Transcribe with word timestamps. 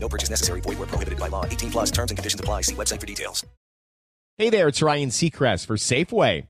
No 0.00 0.08
purchase 0.08 0.30
necessary. 0.30 0.60
Void 0.60 0.78
where 0.78 0.86
prohibited 0.86 1.18
by 1.18 1.28
law. 1.28 1.44
18 1.44 1.70
plus 1.70 1.90
terms 1.90 2.10
and 2.10 2.18
conditions 2.18 2.40
apply. 2.40 2.62
See 2.62 2.74
website 2.74 3.00
for 3.00 3.06
details. 3.06 3.44
Hey 4.38 4.50
there, 4.50 4.68
it's 4.68 4.80
Ryan 4.80 5.08
Seacrest 5.08 5.66
for 5.66 5.76
Safeway. 5.76 6.46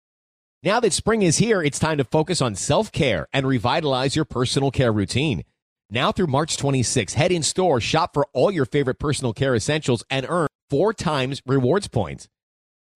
Now 0.62 0.79
that 0.80 0.93
spring 0.93 1.23
is 1.23 1.39
here, 1.39 1.62
it's 1.62 1.79
time 1.79 1.97
to 1.98 2.05
focus 2.05 2.42
on 2.42 2.55
self 2.55 2.92
care 2.92 3.29
and 3.33 3.47
revitalize 3.47 4.15
your 4.15 4.27
personal 4.27 4.70
care 4.70 4.92
routine. 4.92 5.45
Now 5.89 6.12
through 6.12 6.27
March 6.27 6.59
26, 6.59 7.15
head 7.15 7.33
in 7.33 7.42
store, 7.42 7.80
shop 7.80 8.12
for 8.12 8.27
all 8.34 8.51
your 8.51 8.66
favorite 8.66 8.98
personal 8.98 9.33
care 9.33 9.55
essentials, 9.55 10.05
and 10.11 10.27
earn 10.28 10.48
four 10.69 10.92
times 10.92 11.41
rewards 11.47 11.89
points. 11.89 12.28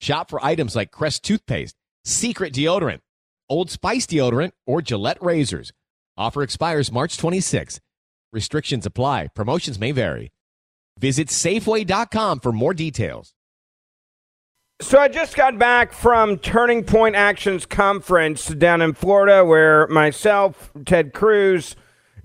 Shop 0.01 0.29
for 0.29 0.45
items 0.45 0.77
like 0.77 0.91
Crest 0.91 1.23
toothpaste, 1.24 1.74
Secret 2.05 2.52
deodorant, 2.52 3.01
Old 3.48 3.71
Spice 3.71 4.07
deodorant, 4.07 4.52
or 4.66 4.82
Gillette 4.82 5.23
razors. 5.23 5.73
Offer 6.19 6.43
expires 6.43 6.93
March 6.93 7.16
26. 7.16 7.80
Restrictions 8.32 8.84
apply. 8.84 9.29
Promotions 9.29 9.79
may 9.79 9.93
vary. 9.93 10.32
Visit 10.98 11.28
Safeway.com 11.28 12.41
for 12.41 12.52
more 12.52 12.74
details. 12.74 13.34
So 14.80 14.98
I 14.98 15.06
just 15.06 15.37
got 15.37 15.59
back 15.59 15.92
from 15.92 16.38
Turning 16.38 16.82
Point 16.82 17.15
Actions 17.15 17.66
Conference 17.66 18.48
down 18.48 18.82
in 18.82 18.95
Florida, 18.95 19.45
where 19.45 19.87
myself, 19.87 20.73
Ted 20.85 21.13
Cruz, 21.13 21.76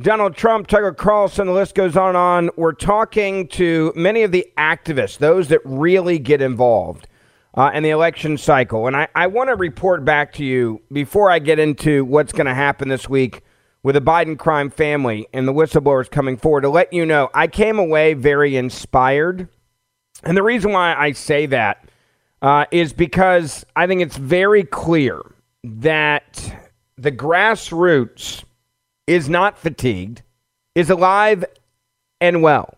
Donald 0.02 0.36
Trump, 0.36 0.66
Tucker 0.68 0.92
Carlson, 0.92 1.48
the 1.48 1.54
list 1.54 1.76
goes 1.76 1.96
on 1.96 2.10
and 2.10 2.18
on. 2.18 2.50
We're 2.56 2.74
talking 2.74 3.48
to 3.50 3.94
many 3.96 4.24
of 4.24 4.32
the 4.32 4.46
activists, 4.58 5.20
those 5.20 5.50
that 5.50 5.62
really 5.66 6.18
get 6.18 6.42
involved 6.42 7.08
uh, 7.54 7.72
in 7.74 7.84
the 7.84 7.92
election 7.92 8.38
cycle. 8.38 8.88
And 8.88 8.96
I, 8.96 9.08
I 9.16 9.28
want 9.28 9.50
to 9.50 9.56
report 9.56 10.04
back 10.04 10.34
to 10.34 10.44
you 10.44 10.82
before 10.92 11.30
I 11.30 11.40
get 11.40 11.60
into 11.60 12.06
what's 12.06 12.32
going 12.32 12.48
to 12.48 12.56
happen 12.56 12.90
this 12.90 13.08
week 13.08 13.42
with 13.84 13.96
the 13.96 14.02
Biden 14.02 14.38
crime 14.38 14.70
family 14.70 15.28
and 15.34 15.48
the 15.48 15.54
whistleblowers 15.54 16.10
coming 16.10 16.38
forward 16.38 16.62
to 16.62 16.70
let 16.70 16.92
you 16.92 17.06
know 17.06 17.30
I 17.34 17.48
came 17.48 17.80
away 17.80 18.14
very 18.14 18.56
inspired. 18.56 19.48
And 20.24 20.36
the 20.36 20.44
reason 20.44 20.72
why 20.72 20.96
I 20.96 21.12
say 21.12 21.46
that 21.48 21.88
uh, 22.42 22.66
is 22.72 22.94
because 22.94 23.66
I 23.76 23.88
think 23.88 24.02
it's 24.02 24.18
very 24.18 24.64
clear 24.64 25.22
that 25.64 26.56
the 26.98 27.12
grassroots 27.12 28.44
is 29.06 29.30
not 29.30 29.58
fatigued, 29.58 30.24
is 30.76 30.90
alive 30.90 31.46
and 32.20 32.42
well, 32.42 32.78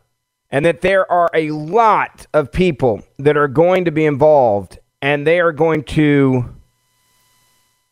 and 0.51 0.65
that 0.65 0.81
there 0.81 1.09
are 1.11 1.29
a 1.33 1.51
lot 1.51 2.27
of 2.33 2.51
people 2.51 3.01
that 3.17 3.37
are 3.37 3.47
going 3.47 3.85
to 3.85 3.91
be 3.91 4.05
involved 4.05 4.79
and 5.01 5.25
they 5.25 5.39
are 5.39 5.53
going 5.53 5.83
to 5.83 6.53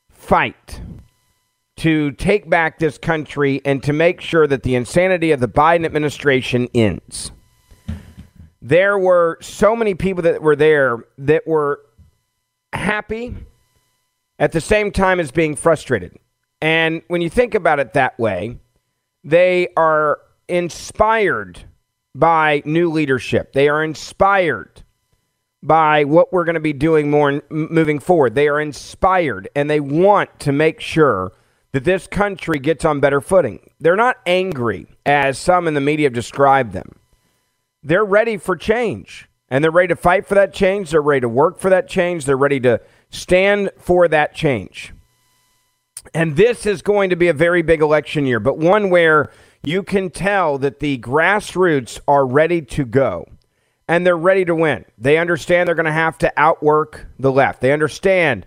fight 0.10 0.82
to 1.78 2.12
take 2.12 2.50
back 2.50 2.80
this 2.80 2.98
country 2.98 3.62
and 3.64 3.82
to 3.84 3.94
make 3.94 4.20
sure 4.20 4.48
that 4.48 4.64
the 4.64 4.76
insanity 4.76 5.32
of 5.32 5.40
the 5.40 5.48
Biden 5.48 5.86
administration 5.86 6.68
ends. 6.74 7.32
There 8.62 8.98
were 8.98 9.38
so 9.42 9.76
many 9.76 9.94
people 9.94 10.24
that 10.24 10.42
were 10.42 10.56
there 10.56 10.98
that 11.20 11.48
were 11.48 11.82
happy 12.74 13.36
at 14.40 14.52
the 14.52 14.62
same 14.62 14.92
time 14.92 15.20
as 15.20 15.32
being 15.32 15.56
frustrated. 15.56 16.18
And 16.62 17.04
when 17.08 17.22
you 17.22 17.30
think 17.30 17.54
about 17.54 17.80
it 17.80 17.94
that 17.94 18.18
way, 18.18 18.60
they 19.24 19.70
are 19.78 20.20
inspired 20.48 21.60
by 22.16 22.64
new 22.66 22.90
leadership. 22.90 23.54
They 23.54 23.70
are 23.70 23.84
inspired 23.84 24.84
by 25.62 26.04
what 26.06 26.34
we're 26.34 26.46
going 26.46 26.56
to 26.56 26.60
be 26.60 26.74
doing 26.74 27.12
more 27.12 27.44
moving 27.50 28.00
forward. 28.00 28.36
They 28.36 28.48
are 28.48 28.60
inspired 28.60 29.50
and 29.56 29.70
they 29.70 29.80
want 29.80 30.40
to 30.42 30.52
make 30.52 30.80
sure 30.80 31.32
that 31.72 31.84
this 31.84 32.08
country 32.08 32.60
gets 32.60 32.86
on 32.86 33.00
better 33.00 33.22
footing. 33.22 33.70
They're 33.80 33.96
not 33.96 34.18
angry, 34.26 34.88
as 35.06 35.38
some 35.38 35.68
in 35.68 35.74
the 35.74 35.82
media 35.82 36.06
have 36.06 36.14
described 36.14 36.74
them. 36.74 36.94
They're 37.84 38.06
ready 38.06 38.38
for 38.38 38.56
change, 38.56 39.30
and 39.50 39.64
they're 39.64 39.72
ready 39.72 39.90
to 39.90 39.96
fight 39.96 40.26
for 40.26 40.36
that 40.36 40.54
change. 40.54 40.92
They're 40.92 41.02
ready 41.02 41.22
to 41.22 41.30
work 41.30 41.60
for 41.60 41.70
that 41.70 41.88
change. 41.88 42.26
They're 42.26 42.38
ready 42.38 42.60
to 42.62 42.82
stand 43.10 43.72
for 43.78 44.08
that 44.08 44.34
change. 44.34 44.94
And 46.14 46.36
this 46.36 46.66
is 46.66 46.82
going 46.82 47.10
to 47.10 47.16
be 47.16 47.28
a 47.28 47.34
very 47.34 47.62
big 47.62 47.82
election 47.82 48.26
year, 48.26 48.40
but 48.40 48.58
one 48.58 48.90
where 48.90 49.32
you 49.64 49.84
can 49.84 50.10
tell 50.10 50.58
that 50.60 50.80
the 50.80 50.98
grassroots 51.00 52.00
are 52.08 52.26
ready 52.26 52.62
to 52.62 52.86
go 52.86 53.26
and 53.88 54.06
they're 54.06 54.18
ready 54.18 54.46
to 54.46 54.56
win. 54.56 54.86
They 54.98 55.18
understand 55.18 55.68
they're 55.68 55.76
going 55.76 55.86
to 55.86 55.92
have 55.92 56.18
to 56.20 56.32
outwork 56.38 57.08
the 57.20 57.32
left. 57.32 57.62
They 57.62 57.72
understand 57.74 58.46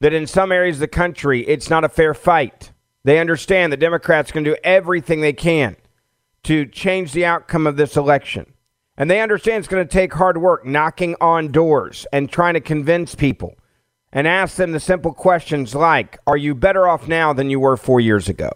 that 0.00 0.12
in 0.12 0.26
some 0.26 0.50
areas 0.50 0.76
of 0.76 0.80
the 0.80 0.88
country, 0.88 1.46
it's 1.46 1.70
not 1.70 1.84
a 1.84 1.88
fair 1.88 2.14
fight. 2.14 2.72
They 3.04 3.18
understand 3.18 3.72
the 3.72 3.76
Democrats 3.76 4.32
can 4.32 4.42
do 4.42 4.56
everything 4.64 5.20
they 5.20 5.32
can 5.32 5.76
to 6.44 6.66
change 6.66 7.12
the 7.12 7.24
outcome 7.26 7.66
of 7.66 7.76
this 7.76 7.96
election. 7.96 8.52
And 8.96 9.10
they 9.10 9.20
understand 9.20 9.58
it's 9.58 9.68
going 9.68 9.86
to 9.86 9.92
take 9.92 10.12
hard 10.12 10.38
work, 10.38 10.66
knocking 10.66 11.16
on 11.20 11.52
doors 11.52 12.06
and 12.12 12.30
trying 12.30 12.54
to 12.54 12.60
convince 12.60 13.14
people 13.14 13.56
and 14.12 14.26
ask 14.26 14.56
them 14.56 14.72
the 14.72 14.80
simple 14.80 15.12
questions 15.12 15.74
like 15.74 16.18
Are 16.26 16.36
you 16.36 16.54
better 16.54 16.88
off 16.88 17.08
now 17.08 17.32
than 17.32 17.50
you 17.50 17.60
were 17.60 17.76
four 17.76 18.00
years 18.00 18.28
ago? 18.28 18.50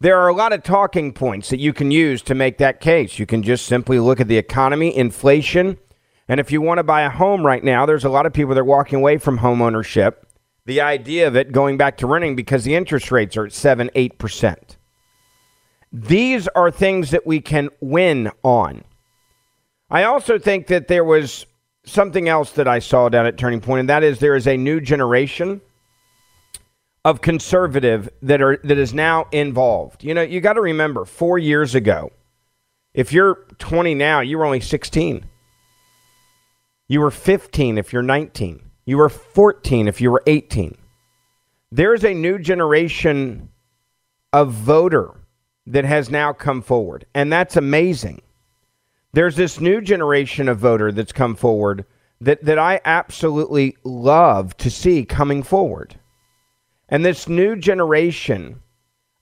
There 0.00 0.18
are 0.18 0.28
a 0.28 0.34
lot 0.34 0.52
of 0.52 0.62
talking 0.62 1.12
points 1.12 1.50
that 1.50 1.60
you 1.60 1.72
can 1.72 1.90
use 1.90 2.22
to 2.22 2.34
make 2.34 2.58
that 2.58 2.80
case. 2.80 3.18
You 3.18 3.26
can 3.26 3.42
just 3.42 3.66
simply 3.66 3.98
look 3.98 4.18
at 4.18 4.28
the 4.28 4.38
economy, 4.38 4.96
inflation, 4.96 5.76
and 6.30 6.38
if 6.38 6.52
you 6.52 6.60
want 6.60 6.78
to 6.78 6.84
buy 6.84 7.02
a 7.02 7.10
home 7.10 7.44
right 7.44 7.64
now, 7.64 7.86
there's 7.86 8.04
a 8.04 8.08
lot 8.08 8.24
of 8.24 8.32
people 8.32 8.54
that 8.54 8.60
are 8.60 8.64
walking 8.64 9.00
away 9.00 9.18
from 9.18 9.38
home 9.38 9.60
ownership. 9.60 10.28
The 10.64 10.80
idea 10.80 11.26
of 11.26 11.34
it 11.34 11.50
going 11.50 11.76
back 11.76 11.96
to 11.96 12.06
renting 12.06 12.36
because 12.36 12.62
the 12.62 12.76
interest 12.76 13.10
rates 13.10 13.36
are 13.36 13.46
at 13.46 13.52
7 13.52 13.90
8%. 13.96 14.56
These 15.92 16.46
are 16.46 16.70
things 16.70 17.10
that 17.10 17.26
we 17.26 17.40
can 17.40 17.68
win 17.80 18.30
on. 18.44 18.84
I 19.90 20.04
also 20.04 20.38
think 20.38 20.68
that 20.68 20.86
there 20.86 21.02
was 21.02 21.46
something 21.84 22.28
else 22.28 22.52
that 22.52 22.68
I 22.68 22.78
saw 22.78 23.08
down 23.08 23.26
at 23.26 23.36
Turning 23.36 23.60
Point, 23.60 23.80
and 23.80 23.88
that 23.88 24.04
is 24.04 24.20
there 24.20 24.36
is 24.36 24.46
a 24.46 24.56
new 24.56 24.80
generation 24.80 25.60
of 27.04 27.22
conservative 27.22 28.08
that 28.22 28.40
are 28.40 28.60
that 28.62 28.78
is 28.78 28.94
now 28.94 29.26
involved. 29.32 30.04
You 30.04 30.14
know, 30.14 30.22
you 30.22 30.40
got 30.40 30.52
to 30.52 30.60
remember, 30.60 31.04
four 31.04 31.40
years 31.40 31.74
ago, 31.74 32.12
if 32.94 33.12
you're 33.12 33.46
20 33.58 33.96
now, 33.96 34.20
you 34.20 34.38
were 34.38 34.44
only 34.44 34.60
16. 34.60 35.26
You 36.90 36.98
were 36.98 37.12
15 37.12 37.78
if 37.78 37.92
you're 37.92 38.02
19. 38.02 38.68
You 38.84 38.98
were 38.98 39.08
14 39.08 39.86
if 39.86 40.00
you 40.00 40.10
were 40.10 40.24
18. 40.26 40.76
There's 41.70 42.04
a 42.04 42.12
new 42.12 42.36
generation 42.36 43.48
of 44.32 44.50
voter 44.50 45.12
that 45.68 45.84
has 45.84 46.10
now 46.10 46.32
come 46.32 46.60
forward, 46.60 47.06
and 47.14 47.32
that's 47.32 47.56
amazing. 47.56 48.22
There's 49.12 49.36
this 49.36 49.60
new 49.60 49.80
generation 49.80 50.48
of 50.48 50.58
voter 50.58 50.90
that's 50.90 51.12
come 51.12 51.36
forward 51.36 51.84
that, 52.20 52.44
that 52.44 52.58
I 52.58 52.80
absolutely 52.84 53.76
love 53.84 54.56
to 54.56 54.68
see 54.68 55.04
coming 55.04 55.44
forward. 55.44 55.94
And 56.88 57.04
this 57.04 57.28
new 57.28 57.54
generation, 57.54 58.62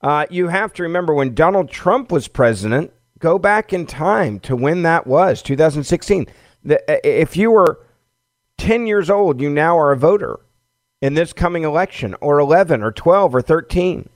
uh, 0.00 0.24
you 0.30 0.48
have 0.48 0.72
to 0.72 0.84
remember 0.84 1.12
when 1.12 1.34
Donald 1.34 1.68
Trump 1.68 2.12
was 2.12 2.28
president, 2.28 2.94
go 3.18 3.38
back 3.38 3.74
in 3.74 3.84
time 3.84 4.40
to 4.40 4.56
when 4.56 4.84
that 4.84 5.06
was, 5.06 5.42
2016 5.42 6.28
Uh, 6.69 6.76
if 7.04 7.36
you 7.36 7.50
were 7.50 7.86
10 8.58 8.86
years 8.86 9.10
old, 9.10 9.40
you 9.40 9.50
now 9.50 9.78
are 9.78 9.93
a 9.93 9.96
voter 9.96 10.40
in 11.00 11.14
this 11.14 11.32
coming 11.32 11.64
election, 11.64 12.14
or 12.20 12.38
11, 12.40 12.82
or 12.82 12.90
12, 12.90 13.34
or 13.34 13.43
13. 13.43 14.08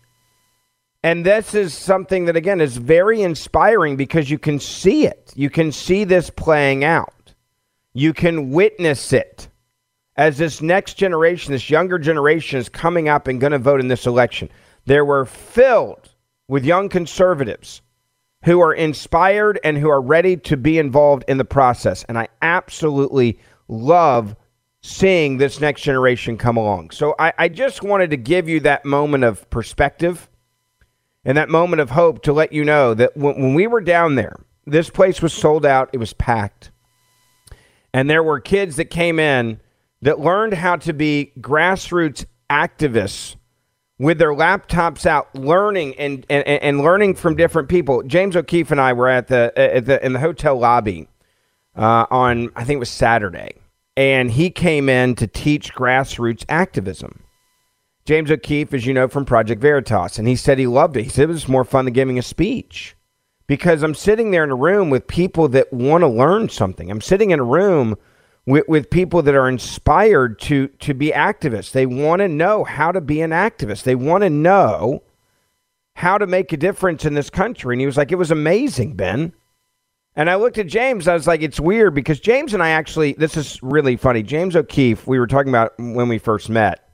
And 1.04 1.26
this 1.26 1.54
is 1.54 1.74
something 1.74 2.26
that, 2.26 2.36
again, 2.36 2.60
is 2.60 2.76
very 2.76 3.22
inspiring 3.22 3.96
because 3.96 4.30
you 4.30 4.38
can 4.38 4.58
see 4.58 5.06
it. 5.06 5.32
You 5.34 5.50
can 5.50 5.72
see 5.72 6.04
this 6.04 6.30
playing 6.30 6.84
out. 6.84 7.34
You 7.92 8.12
can 8.12 8.50
witness 8.50 9.12
it 9.12 9.48
as 10.16 10.38
this 10.38 10.60
next 10.60 10.94
generation, 10.94 11.52
this 11.52 11.70
younger 11.70 11.98
generation, 11.98 12.58
is 12.58 12.68
coming 12.68 13.08
up 13.08 13.28
and 13.28 13.40
going 13.40 13.52
to 13.52 13.58
vote 13.58 13.80
in 13.80 13.88
this 13.88 14.06
election. 14.06 14.48
There 14.84 15.04
were 15.04 15.24
filled 15.24 16.10
with 16.48 16.64
young 16.64 16.88
conservatives 16.88 17.82
who 18.44 18.60
are 18.60 18.74
inspired 18.74 19.58
and 19.62 19.78
who 19.78 19.88
are 19.88 20.00
ready 20.00 20.36
to 20.36 20.56
be 20.56 20.78
involved 20.78 21.24
in 21.28 21.38
the 21.38 21.44
process. 21.44 22.04
And 22.08 22.18
I 22.18 22.28
absolutely 22.40 23.38
love 23.68 24.36
seeing 24.82 25.38
this 25.38 25.60
next 25.60 25.82
generation 25.82 26.36
come 26.36 26.56
along. 26.56 26.90
So 26.90 27.14
I, 27.18 27.32
I, 27.38 27.48
just 27.48 27.84
wanted 27.84 28.10
to 28.10 28.16
give 28.16 28.48
you 28.48 28.58
that 28.60 28.84
moment 28.84 29.22
of 29.22 29.48
perspective 29.48 30.28
and 31.24 31.38
that 31.38 31.48
moment 31.48 31.80
of 31.80 31.90
hope 31.90 32.22
to 32.24 32.32
let 32.32 32.52
you 32.52 32.64
know 32.64 32.92
that 32.94 33.16
when, 33.16 33.40
when 33.40 33.54
we 33.54 33.68
were 33.68 33.80
down 33.80 34.16
there, 34.16 34.40
this 34.66 34.90
place 34.90 35.22
was 35.22 35.32
sold 35.32 35.64
out, 35.64 35.90
it 35.92 35.98
was 35.98 36.12
packed. 36.12 36.72
And 37.94 38.10
there 38.10 38.24
were 38.24 38.40
kids 38.40 38.74
that 38.76 38.86
came 38.86 39.20
in 39.20 39.60
that 40.00 40.18
learned 40.18 40.54
how 40.54 40.76
to 40.76 40.92
be 40.92 41.32
grassroots 41.38 42.24
activists 42.50 43.36
with 44.02 44.18
their 44.18 44.34
laptops 44.34 45.06
out, 45.06 45.32
learning 45.32 45.94
and, 45.94 46.26
and, 46.28 46.44
and 46.44 46.80
learning 46.80 47.14
from 47.14 47.36
different 47.36 47.68
people. 47.68 48.02
James 48.02 48.34
O'Keefe 48.34 48.72
and 48.72 48.80
I 48.80 48.92
were 48.92 49.08
at 49.08 49.28
the, 49.28 49.52
at 49.56 49.86
the 49.86 50.04
in 50.04 50.12
the 50.12 50.18
hotel 50.18 50.58
lobby 50.58 51.08
uh, 51.76 52.06
on 52.10 52.50
I 52.56 52.64
think 52.64 52.76
it 52.76 52.80
was 52.80 52.90
Saturday, 52.90 53.54
and 53.96 54.32
he 54.32 54.50
came 54.50 54.88
in 54.88 55.14
to 55.14 55.28
teach 55.28 55.72
grassroots 55.72 56.44
activism. 56.48 57.22
James 58.04 58.32
O'Keefe, 58.32 58.74
as 58.74 58.86
you 58.86 58.92
know 58.92 59.06
from 59.06 59.24
Project 59.24 59.62
Veritas, 59.62 60.18
and 60.18 60.26
he 60.26 60.34
said 60.34 60.58
he 60.58 60.66
loved 60.66 60.96
it. 60.96 61.04
He 61.04 61.08
said 61.08 61.30
it 61.30 61.32
was 61.32 61.48
more 61.48 61.64
fun 61.64 61.84
than 61.84 61.94
giving 61.94 62.18
a 62.18 62.22
speech 62.22 62.96
because 63.46 63.84
I'm 63.84 63.94
sitting 63.94 64.32
there 64.32 64.42
in 64.42 64.50
a 64.50 64.56
room 64.56 64.90
with 64.90 65.06
people 65.06 65.46
that 65.50 65.72
want 65.72 66.02
to 66.02 66.08
learn 66.08 66.48
something. 66.48 66.90
I'm 66.90 67.00
sitting 67.00 67.30
in 67.30 67.38
a 67.38 67.44
room 67.44 67.96
with, 68.46 68.66
with 68.68 68.90
people 68.90 69.22
that 69.22 69.34
are 69.34 69.48
inspired 69.48 70.38
to 70.40 70.68
to 70.68 70.94
be 70.94 71.10
activists. 71.10 71.72
They 71.72 71.86
want 71.86 72.20
to 72.20 72.28
know 72.28 72.64
how 72.64 72.92
to 72.92 73.00
be 73.00 73.20
an 73.20 73.30
activist. 73.30 73.84
They 73.84 73.94
want 73.94 74.22
to 74.22 74.30
know 74.30 75.02
how 75.94 76.18
to 76.18 76.26
make 76.26 76.52
a 76.52 76.56
difference 76.56 77.04
in 77.04 77.14
this 77.14 77.30
country. 77.30 77.74
And 77.74 77.80
he 77.80 77.86
was 77.86 77.96
like, 77.96 78.12
it 78.12 78.16
was 78.16 78.30
amazing, 78.30 78.96
Ben. 78.96 79.32
And 80.14 80.28
I 80.28 80.34
looked 80.34 80.58
at 80.58 80.66
James. 80.66 81.08
I 81.08 81.14
was 81.14 81.26
like, 81.26 81.42
it's 81.42 81.60
weird 81.60 81.94
because 81.94 82.20
James 82.20 82.52
and 82.54 82.62
I 82.62 82.70
actually, 82.70 83.12
this 83.14 83.36
is 83.36 83.62
really 83.62 83.96
funny. 83.96 84.22
James 84.22 84.56
O'Keefe, 84.56 85.06
we 85.06 85.18
were 85.18 85.26
talking 85.26 85.48
about 85.48 85.72
when 85.78 86.08
we 86.08 86.18
first 86.18 86.50
met. 86.50 86.88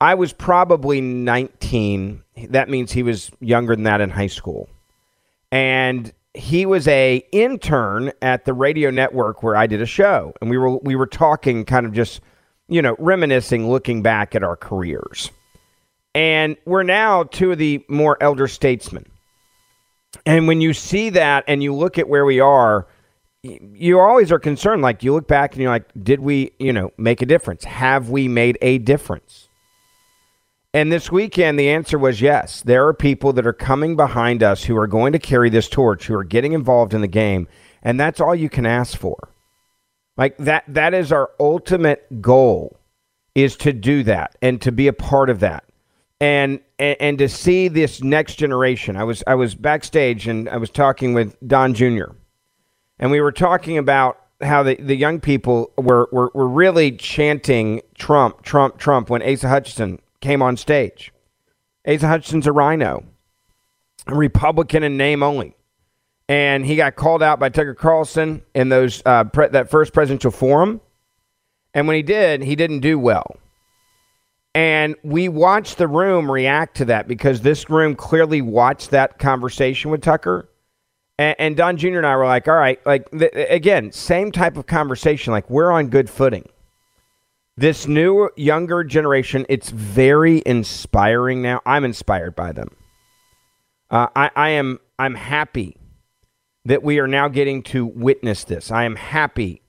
I 0.00 0.14
was 0.14 0.32
probably 0.32 1.00
19. 1.00 2.22
That 2.48 2.68
means 2.68 2.92
he 2.92 3.02
was 3.02 3.30
younger 3.40 3.74
than 3.74 3.84
that 3.84 4.00
in 4.00 4.10
high 4.10 4.26
school. 4.26 4.68
And 5.50 6.12
he 6.36 6.66
was 6.66 6.86
a 6.88 7.24
intern 7.32 8.12
at 8.22 8.44
the 8.44 8.52
radio 8.52 8.90
network 8.90 9.42
where 9.42 9.56
I 9.56 9.66
did 9.66 9.80
a 9.80 9.86
show, 9.86 10.34
and 10.40 10.50
we 10.50 10.58
were 10.58 10.76
we 10.78 10.94
were 10.94 11.06
talking, 11.06 11.64
kind 11.64 11.86
of 11.86 11.92
just 11.92 12.20
you 12.68 12.82
know 12.82 12.96
reminiscing, 12.98 13.68
looking 13.68 14.02
back 14.02 14.34
at 14.34 14.42
our 14.42 14.56
careers, 14.56 15.30
and 16.14 16.56
we're 16.64 16.82
now 16.82 17.24
two 17.24 17.52
of 17.52 17.58
the 17.58 17.84
more 17.88 18.16
elder 18.20 18.48
statesmen. 18.48 19.06
And 20.24 20.48
when 20.48 20.60
you 20.60 20.72
see 20.72 21.10
that, 21.10 21.44
and 21.46 21.62
you 21.62 21.74
look 21.74 21.98
at 21.98 22.08
where 22.08 22.24
we 22.24 22.40
are, 22.40 22.86
you 23.42 24.00
always 24.00 24.32
are 24.32 24.38
concerned. 24.38 24.82
Like 24.82 25.02
you 25.02 25.12
look 25.12 25.28
back 25.28 25.52
and 25.52 25.62
you're 25.62 25.70
like, 25.70 25.90
did 26.02 26.20
we, 26.20 26.52
you 26.58 26.72
know, 26.72 26.92
make 26.96 27.22
a 27.22 27.26
difference? 27.26 27.64
Have 27.64 28.10
we 28.10 28.28
made 28.28 28.58
a 28.62 28.78
difference? 28.78 29.45
And 30.76 30.92
this 30.92 31.10
weekend, 31.10 31.58
the 31.58 31.70
answer 31.70 31.98
was 31.98 32.20
yes. 32.20 32.60
There 32.60 32.86
are 32.86 32.92
people 32.92 33.32
that 33.32 33.46
are 33.46 33.54
coming 33.54 33.96
behind 33.96 34.42
us 34.42 34.64
who 34.64 34.76
are 34.76 34.86
going 34.86 35.14
to 35.14 35.18
carry 35.18 35.48
this 35.48 35.70
torch, 35.70 36.06
who 36.06 36.14
are 36.14 36.22
getting 36.22 36.52
involved 36.52 36.92
in 36.92 37.00
the 37.00 37.08
game. 37.08 37.48
And 37.82 37.98
that's 37.98 38.20
all 38.20 38.34
you 38.34 38.50
can 38.50 38.66
ask 38.66 38.94
for. 38.94 39.30
Like 40.18 40.36
that, 40.36 40.64
that 40.68 40.92
is 40.92 41.12
our 41.12 41.30
ultimate 41.40 42.20
goal 42.20 42.78
is 43.34 43.56
to 43.56 43.72
do 43.72 44.02
that 44.02 44.36
and 44.42 44.60
to 44.60 44.70
be 44.70 44.86
a 44.86 44.92
part 44.92 45.30
of 45.30 45.40
that. 45.40 45.64
And, 46.20 46.60
and, 46.78 46.96
and 47.00 47.18
to 47.20 47.28
see 47.30 47.68
this 47.68 48.02
next 48.02 48.34
generation. 48.34 48.98
I 48.98 49.04
was, 49.04 49.24
I 49.26 49.34
was 49.34 49.54
backstage 49.54 50.28
and 50.28 50.46
I 50.46 50.58
was 50.58 50.68
talking 50.68 51.14
with 51.14 51.38
Don 51.48 51.72
Jr. 51.72 52.12
And 52.98 53.10
we 53.10 53.22
were 53.22 53.32
talking 53.32 53.78
about 53.78 54.20
how 54.42 54.62
the, 54.62 54.74
the 54.74 54.94
young 54.94 55.20
people 55.20 55.72
were, 55.78 56.10
were, 56.12 56.30
were 56.34 56.48
really 56.48 56.92
chanting 56.92 57.80
Trump, 57.94 58.42
Trump, 58.42 58.76
Trump 58.76 59.08
when 59.08 59.22
Asa 59.22 59.48
Hutchinson 59.48 60.00
came 60.20 60.42
on 60.42 60.56
stage. 60.56 61.12
Asa 61.86 62.08
Hutchinson's 62.08 62.46
a 62.46 62.52
RINO, 62.52 63.04
a 64.06 64.14
Republican 64.14 64.82
in 64.82 64.96
name 64.96 65.22
only. 65.22 65.54
And 66.28 66.66
he 66.66 66.74
got 66.74 66.96
called 66.96 67.22
out 67.22 67.38
by 67.38 67.50
Tucker 67.50 67.74
Carlson 67.74 68.42
in 68.54 68.68
those 68.68 69.00
uh, 69.06 69.24
pre- 69.24 69.48
that 69.48 69.70
first 69.70 69.92
presidential 69.92 70.32
forum. 70.32 70.80
And 71.72 71.86
when 71.86 71.94
he 71.94 72.02
did, 72.02 72.42
he 72.42 72.56
didn't 72.56 72.80
do 72.80 72.98
well. 72.98 73.36
And 74.54 74.96
we 75.04 75.28
watched 75.28 75.78
the 75.78 75.86
room 75.86 76.30
react 76.30 76.78
to 76.78 76.86
that 76.86 77.06
because 77.06 77.42
this 77.42 77.68
room 77.68 77.94
clearly 77.94 78.40
watched 78.40 78.90
that 78.90 79.18
conversation 79.18 79.90
with 79.90 80.00
Tucker. 80.00 80.48
And, 81.18 81.36
and 81.38 81.56
Don 81.56 81.76
Jr. 81.76 81.98
and 81.98 82.06
I 82.06 82.16
were 82.16 82.24
like, 82.24 82.48
all 82.48 82.56
right, 82.56 82.84
like, 82.86 83.08
th- 83.10 83.32
again, 83.34 83.92
same 83.92 84.32
type 84.32 84.56
of 84.56 84.66
conversation. 84.66 85.30
Like, 85.30 85.48
we're 85.50 85.70
on 85.70 85.88
good 85.88 86.10
footing 86.10 86.48
this 87.56 87.86
new 87.86 88.28
younger 88.36 88.84
generation 88.84 89.46
it's 89.48 89.70
very 89.70 90.42
inspiring 90.44 91.42
now. 91.42 91.60
I'm 91.64 91.84
inspired 91.84 92.36
by 92.36 92.52
them. 92.52 92.68
Uh, 93.90 94.08
I, 94.14 94.30
I 94.34 94.48
am 94.50 94.80
i'm 94.98 95.14
happy 95.14 95.76
that 96.64 96.82
we 96.82 96.98
are 96.98 97.06
now 97.06 97.28
getting 97.28 97.62
to 97.62 97.86
witness 97.86 98.44
this. 98.44 98.70
I 98.70 98.84
am 98.84 98.96
happy 98.96 99.62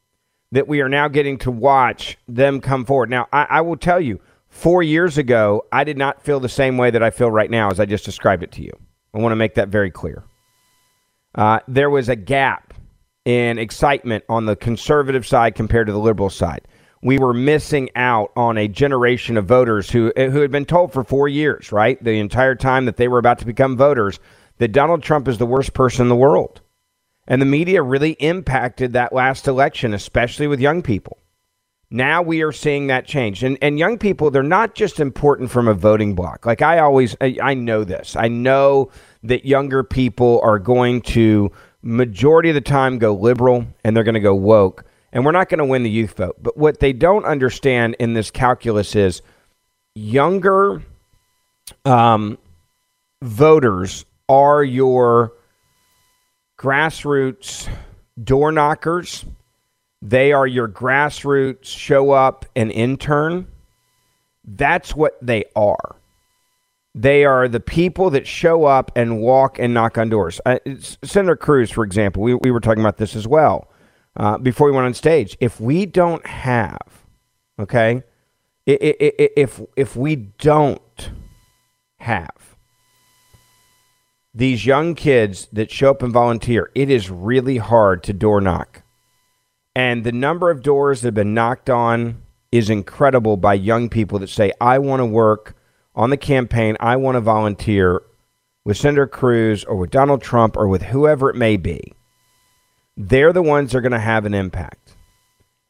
that 0.52 0.68
we 0.68 0.82
are 0.82 0.90
now 0.90 1.08
getting 1.08 1.38
to 1.40 1.52
watch 1.52 2.18
them 2.28 2.60
come 2.60 2.86
forward. 2.86 3.10
Now 3.10 3.28
I, 3.32 3.48
I 3.50 3.62
will 3.62 3.78
tell 3.78 4.02
you 4.02 4.20
four 4.50 4.82
years 4.82 5.18
ago 5.18 5.66
i 5.72 5.84
did 5.84 5.98
not 5.98 6.22
feel 6.24 6.40
the 6.40 6.50
same 6.50 6.78
way 6.78 6.90
that 6.90 7.04
i 7.04 7.10
feel 7.10 7.30
right 7.30 7.52
now 7.52 7.70
as 7.70 7.82
i 7.82 7.86
just 7.86 8.06
described 8.06 8.44
it 8.44 8.52
to 8.54 8.64
you. 8.64 8.72
I 9.14 9.20
want 9.20 9.32
to 9.32 9.38
make 9.38 9.56
that 9.56 9.70
very 9.70 9.92
clear. 9.92 10.24
Uh, 11.36 11.60
there 11.68 11.90
was 11.90 12.10
a 12.10 12.16
gap 12.16 12.74
in 13.26 13.60
excitement 13.60 14.24
on 14.30 14.46
the 14.46 14.56
conservative 14.56 15.26
side 15.26 15.54
compared 15.56 15.88
to 15.88 15.94
the 15.94 16.00
liberal 16.00 16.30
side 16.30 16.68
we 17.02 17.18
were 17.18 17.34
missing 17.34 17.90
out 17.96 18.32
on 18.36 18.58
a 18.58 18.68
generation 18.68 19.38
of 19.38 19.46
voters 19.46 19.90
who 19.90 20.12
eh, 20.16 20.30
who 20.30 20.42
had 20.42 20.52
been 20.52 20.66
told 20.66 20.94
for 20.94 21.04
4 21.04 21.28
years, 21.28 21.72
right? 21.72 22.02
The 22.04 22.20
entire 22.20 22.56
time 22.56 22.86
that 22.86 22.98
they 22.98 23.08
were 23.08 23.20
about 23.20 23.40
to 23.40 23.46
become 23.46 23.78
voters 23.78 24.20
that 24.58 24.72
Donald 24.72 25.04
Trump 25.04 25.28
is 25.28 25.38
the 25.38 25.46
worst 25.46 25.74
person 25.74 26.04
in 26.04 26.10
the 26.10 26.16
world. 26.16 26.62
And 27.28 27.42
the 27.42 27.46
media 27.46 27.82
really 27.82 28.12
impacted 28.14 28.94
that 28.94 29.14
last 29.14 29.48
election, 29.48 29.94
especially 29.94 30.48
with 30.48 30.60
young 30.60 30.82
people. 30.82 31.18
Now 31.90 32.22
we 32.22 32.42
are 32.42 32.52
seeing 32.52 32.88
that 32.88 33.06
change. 33.06 33.44
And 33.44 33.58
and 33.62 33.80
young 33.80 33.98
people, 33.98 34.32
they're 34.32 34.44
not 34.44 34.76
just 34.76 35.00
important 35.00 35.52
from 35.52 35.68
a 35.68 35.74
voting 35.74 36.16
block. 36.16 36.46
Like 36.46 36.62
I 36.62 36.80
always 36.80 37.16
I, 37.22 37.38
I 37.42 37.54
know 37.54 37.84
this. 37.84 38.16
I 38.18 38.28
know 38.28 38.92
that 39.24 39.46
younger 39.46 39.84
people 39.84 40.42
are 40.44 40.60
going 40.60 41.02
to 41.02 41.52
majority 41.82 42.50
of 42.50 42.56
the 42.56 42.62
time 42.62 42.98
go 42.98 43.14
liberal 43.14 43.66
and 43.84 43.96
they're 43.96 44.04
going 44.04 44.16
to 44.16 44.20
go 44.20 44.36
woke 44.36 44.84
and 45.12 45.26
we're 45.26 45.32
not 45.32 45.50
going 45.50 45.60
to 45.60 45.66
win 45.66 45.84
the 45.84 45.90
youth 45.90 46.16
vote. 46.16 46.38
But 46.42 46.58
what 46.58 46.80
they 46.80 46.94
don't 46.94 47.26
understand 47.26 47.96
in 48.00 48.14
this 48.14 48.32
calculus 48.32 48.96
is 48.96 49.22
younger 49.96 50.84
um, 51.86 52.38
voters 53.22 54.06
are 54.30 54.64
your 54.64 55.34
grassroots 56.58 57.70
door 58.22 58.52
knockers. 58.52 59.26
They 60.02 60.32
are 60.32 60.48
your 60.48 60.68
grassroots 60.68 61.66
show 61.66 62.12
up 62.12 62.46
and 62.56 62.72
intern. 62.72 63.48
That's 64.46 64.96
what 64.96 65.18
they 65.22 65.46
are. 65.56 65.96
They 66.94 67.26
are 67.26 67.48
the 67.48 67.60
people 67.60 68.10
that 68.12 68.26
show 68.26 68.66
up 68.66 68.92
and 68.96 69.20
walk 69.20 69.60
and 69.60 69.74
knock 69.74 69.98
on 69.98 70.10
doors. 70.10 70.42
Uh, 70.46 70.58
Senator 71.04 71.36
Cruz, 71.36 71.70
for 71.70 71.84
example, 71.84 72.24
we, 72.24 72.34
we 72.34 72.50
were 72.50 72.60
talking 72.60 72.82
about 72.82 72.98
this 72.98 73.16
as 73.16 73.28
well 73.28 73.68
uh, 74.18 74.38
before 74.38 74.68
we 74.68 74.76
went 74.76 74.88
on 74.88 74.94
stage. 74.94 75.38
If 75.40 75.62
we 75.62 75.86
don't 75.86 76.26
have, 76.26 77.06
okay, 77.60 78.04
if 78.66 79.62
if 79.76 79.96
we 79.96 80.16
don't 80.16 81.12
have 82.00 82.58
these 84.34 84.66
young 84.66 84.94
kids 84.94 85.48
that 85.54 85.72
show 85.72 85.92
up 85.92 86.04
and 86.04 86.12
volunteer, 86.12 86.72
it 86.76 86.90
is 86.90 87.10
really 87.10 87.58
hard 87.58 88.04
to 88.04 88.14
door 88.14 88.42
knock. 88.42 88.84
And 89.76 90.04
the 90.04 90.12
number 90.12 90.50
of 90.50 90.64
doors 90.64 91.02
that 91.02 91.08
have 91.08 91.14
been 91.14 91.34
knocked 91.34 91.70
on 91.70 92.24
is 92.52 92.70
incredible 92.70 93.38
by 93.38 93.54
young 93.54 93.90
people 93.90 94.20
that 94.20 94.30
say, 94.30 94.52
I 94.60 94.80
want 94.80 95.00
to 95.00 95.06
work 95.06 95.56
on 95.96 96.10
the 96.10 96.18
campaign, 96.18 96.78
I 96.80 96.96
want 96.96 97.16
to 97.16 97.22
volunteer 97.22 98.02
with 98.64 98.78
Senator 98.78 99.08
Cruz 99.08 99.64
or 99.64 99.76
with 99.76 99.92
Donald 99.92 100.22
Trump 100.22 100.58
or 100.58 100.68
with 100.68 100.84
whoever 100.84 101.30
it 101.30 101.36
may 101.36 101.58
be 101.58 101.94
they're 102.98 103.32
the 103.32 103.44
ones 103.44 103.72
that 103.72 103.78
are 103.78 103.82
going 103.82 103.92
to 103.92 104.00
have 104.00 104.26
an 104.26 104.34
impact. 104.34 104.96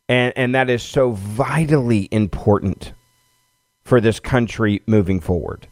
And, 0.10 0.34
and 0.38 0.56
that 0.56 0.70
is 0.70 0.82
so 0.82 1.12
vitally 1.12 2.08
important 2.12 2.94
for 3.84 4.00
this 4.00 4.20
country 4.20 4.82
moving 4.88 5.20
forward. 5.20 5.68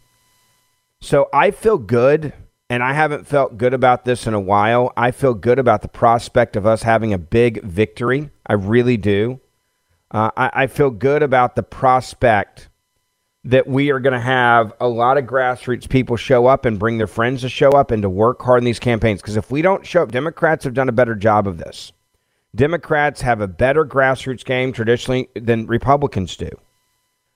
So 1.02 1.30
I 1.34 1.52
feel 1.52 1.78
good, 1.78 2.34
and 2.70 2.84
I 2.84 2.94
haven't 2.94 3.28
felt 3.28 3.58
good 3.58 3.74
about 3.74 4.06
this 4.06 4.28
in 4.28 4.34
a 4.34 4.40
while. 4.40 4.92
I 4.98 5.12
feel 5.12 5.34
good 5.34 5.60
about 5.60 5.82
the 5.82 5.88
prospect 5.88 6.56
of 6.56 6.66
us 6.66 6.84
having 6.84 7.14
a 7.14 7.18
big 7.18 7.64
victory. 7.64 8.30
I 8.46 8.54
really 8.54 8.98
do. 8.98 9.40
Uh, 10.12 10.32
I, 10.36 10.50
I 10.54 10.68
feel 10.68 10.90
good 10.90 11.24
about 11.24 11.56
the 11.56 11.64
prospect 11.64 12.70
that 13.46 13.68
we 13.68 13.92
are 13.92 14.00
going 14.00 14.14
to 14.14 14.20
have 14.20 14.74
a 14.82 14.88
lot 14.88 15.20
of 15.20 15.26
grassroots 15.26 15.88
people 15.88 16.18
show 16.18 16.48
up 16.48 16.66
and 16.66 16.80
bring 16.80 16.98
their 16.98 17.06
friends 17.06 17.42
to 17.42 17.50
show 17.50 17.70
up 17.70 17.92
and 17.92 18.02
to 18.02 18.10
work 18.10 18.42
hard 18.42 18.58
in 18.58 18.66
these 18.66 18.80
campaigns. 18.80 19.22
Because 19.22 19.38
if 19.38 19.52
we 19.52 19.62
don't 19.62 19.86
show 19.86 20.02
up, 20.02 20.12
Democrats 20.12 20.64
have 20.64 20.74
done 20.74 20.90
a 20.90 20.94
better 20.94 21.14
job 21.14 21.48
of 21.48 21.60
this. 21.60 21.92
Democrats 22.56 23.22
have 23.22 23.42
a 23.42 23.48
better 23.48 23.86
grassroots 23.86 24.44
game 24.44 24.74
traditionally 24.74 25.30
than 25.36 25.68
Republicans 25.68 26.36
do. 26.36 26.50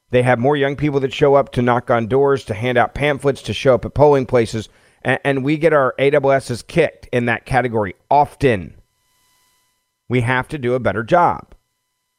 They 0.10 0.24
have 0.24 0.39
more 0.39 0.58
young 0.58 0.75
people 0.75 1.00
that 1.01 1.13
show 1.13 1.36
up 1.36 1.51
to 1.51 1.62
knock 1.62 1.92
on 1.92 2.08
doors, 2.08 2.44
to 2.46 2.56
hand 2.56 2.80
out 2.80 2.96
pamphlets, 2.96 3.44
to 3.44 3.54
show 3.54 3.75
up 3.75 3.86
at 3.86 3.94
polling 3.94 4.25
places, 4.25 4.68
and, 5.04 5.20
and 5.24 5.44
we 5.44 5.58
get 5.58 5.74
our 5.74 5.94
AWSs 6.00 6.66
kicked 6.66 7.08
in 7.12 7.25
that 7.25 7.46
category 7.46 7.94
often. 8.10 8.74
We 10.08 10.22
have 10.22 10.48
to 10.48 10.58
do 10.58 10.74
a 10.74 10.80
better 10.80 11.04
job. 11.04 11.54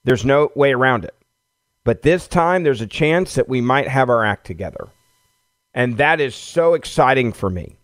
There's 0.04 0.24
no 0.24 0.52
way 0.54 0.72
around 0.72 1.04
it. 1.04 1.14
But 1.90 2.02
this 2.02 2.28
time, 2.28 2.62
there's 2.62 2.82
a 2.82 2.86
chance 2.86 3.34
that 3.34 3.48
we 3.48 3.60
might 3.60 3.88
have 3.88 4.10
our 4.10 4.24
act 4.24 4.46
together. 4.46 4.90
And 5.74 5.96
that 5.96 6.20
is 6.20 6.36
so 6.36 6.74
exciting 6.74 7.32
for 7.32 7.50
me. 7.50 7.78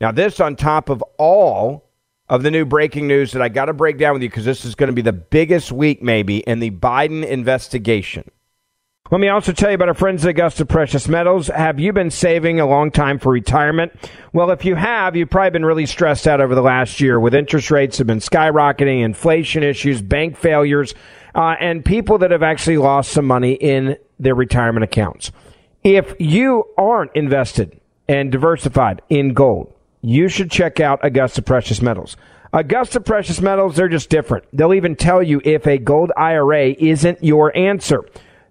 Now, 0.00 0.12
this 0.12 0.40
on 0.40 0.56
top 0.56 0.88
of 0.88 1.04
all 1.18 1.90
of 2.26 2.42
the 2.42 2.50
new 2.50 2.64
breaking 2.64 3.06
news 3.06 3.32
that 3.32 3.42
I 3.42 3.50
got 3.50 3.66
to 3.66 3.74
break 3.74 3.98
down 3.98 4.14
with 4.14 4.22
you 4.22 4.30
because 4.30 4.46
this 4.46 4.64
is 4.64 4.74
going 4.74 4.86
to 4.86 4.94
be 4.94 5.02
the 5.02 5.12
biggest 5.12 5.72
week, 5.72 6.00
maybe, 6.02 6.38
in 6.38 6.60
the 6.60 6.70
Biden 6.70 7.22
investigation. 7.22 8.30
Let 9.10 9.20
me 9.20 9.28
also 9.28 9.52
tell 9.52 9.68
you 9.68 9.74
about 9.74 9.88
our 9.88 9.94
friends 9.94 10.24
at 10.24 10.30
Augusta 10.30 10.64
Precious 10.64 11.06
Metals. 11.06 11.48
Have 11.48 11.78
you 11.78 11.92
been 11.92 12.10
saving 12.10 12.60
a 12.60 12.66
long 12.66 12.90
time 12.90 13.18
for 13.18 13.30
retirement? 13.30 13.92
Well, 14.32 14.52
if 14.52 14.64
you 14.64 14.74
have, 14.76 15.16
you've 15.16 15.28
probably 15.28 15.50
been 15.50 15.66
really 15.66 15.84
stressed 15.84 16.26
out 16.26 16.40
over 16.40 16.54
the 16.54 16.62
last 16.62 16.98
year 16.98 17.20
with 17.20 17.34
interest 17.34 17.70
rates 17.70 17.98
have 17.98 18.06
been 18.06 18.20
skyrocketing, 18.20 19.04
inflation 19.04 19.62
issues, 19.62 20.00
bank 20.00 20.38
failures, 20.38 20.94
uh, 21.34 21.54
and 21.60 21.84
people 21.84 22.18
that 22.18 22.30
have 22.30 22.42
actually 22.42 22.78
lost 22.78 23.12
some 23.12 23.26
money 23.26 23.52
in 23.52 23.96
their 24.18 24.34
retirement 24.34 24.84
accounts. 24.84 25.32
If 25.82 26.14
you 26.18 26.64
aren't 26.76 27.14
invested 27.14 27.80
and 28.08 28.30
diversified 28.30 29.02
in 29.08 29.32
gold, 29.32 29.72
you 30.02 30.28
should 30.28 30.50
check 30.50 30.80
out 30.80 31.04
Augusta 31.04 31.42
Precious 31.42 31.80
Metals. 31.80 32.16
Augusta 32.52 33.00
Precious 33.00 33.40
Metals, 33.40 33.76
they're 33.76 33.88
just 33.88 34.10
different. 34.10 34.44
They'll 34.52 34.74
even 34.74 34.96
tell 34.96 35.22
you 35.22 35.40
if 35.44 35.66
a 35.66 35.78
gold 35.78 36.10
IRA 36.16 36.70
isn't 36.70 37.22
your 37.22 37.56
answer. 37.56 38.04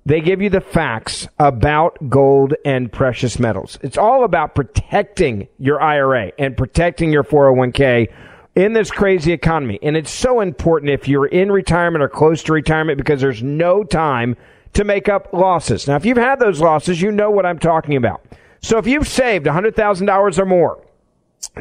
They 0.06 0.22
give 0.22 0.42
you 0.42 0.50
the 0.50 0.62
facts 0.62 1.28
about 1.38 2.10
gold 2.10 2.56
and 2.66 2.92
precious 2.92 3.38
metals. 3.38 3.78
It's 3.82 3.98
all 3.98 4.24
about 4.24 4.56
protecting 4.56 5.50
your 5.60 5.82
IRA 5.82 6.32
and 6.40 6.56
protecting 6.56 7.12
your 7.12 7.24
401k 7.24 8.12
in 8.60 8.74
this 8.74 8.92
crazy 8.92 9.32
economy. 9.32 9.80
And 9.82 9.96
it's 9.96 10.12
so 10.12 10.42
important 10.42 10.92
if 10.92 11.08
you're 11.08 11.28
in 11.28 11.50
retirement 11.50 12.04
or 12.04 12.10
close 12.10 12.44
to 12.44 12.52
retirement 12.52 12.98
because 12.98 13.22
there's 13.22 13.42
no 13.42 13.86
time 13.86 14.36
to 14.74 14.84
make 14.84 15.08
up 15.08 15.32
losses. 15.32 15.88
Now, 15.88 15.96
if 15.96 16.06
you've 16.06 16.18
had 16.18 16.42
those 16.42 16.60
losses, 16.60 17.02
you 17.02 17.10
know 17.10 17.32
what 17.32 17.46
I'm 17.46 17.58
talking 17.58 17.96
about. 17.96 18.22
So 18.62 18.78
if 18.78 18.86
you've 18.86 19.08
saved 19.08 19.46
$100,000 19.46 20.40
or 20.40 20.46
more, 20.46 20.86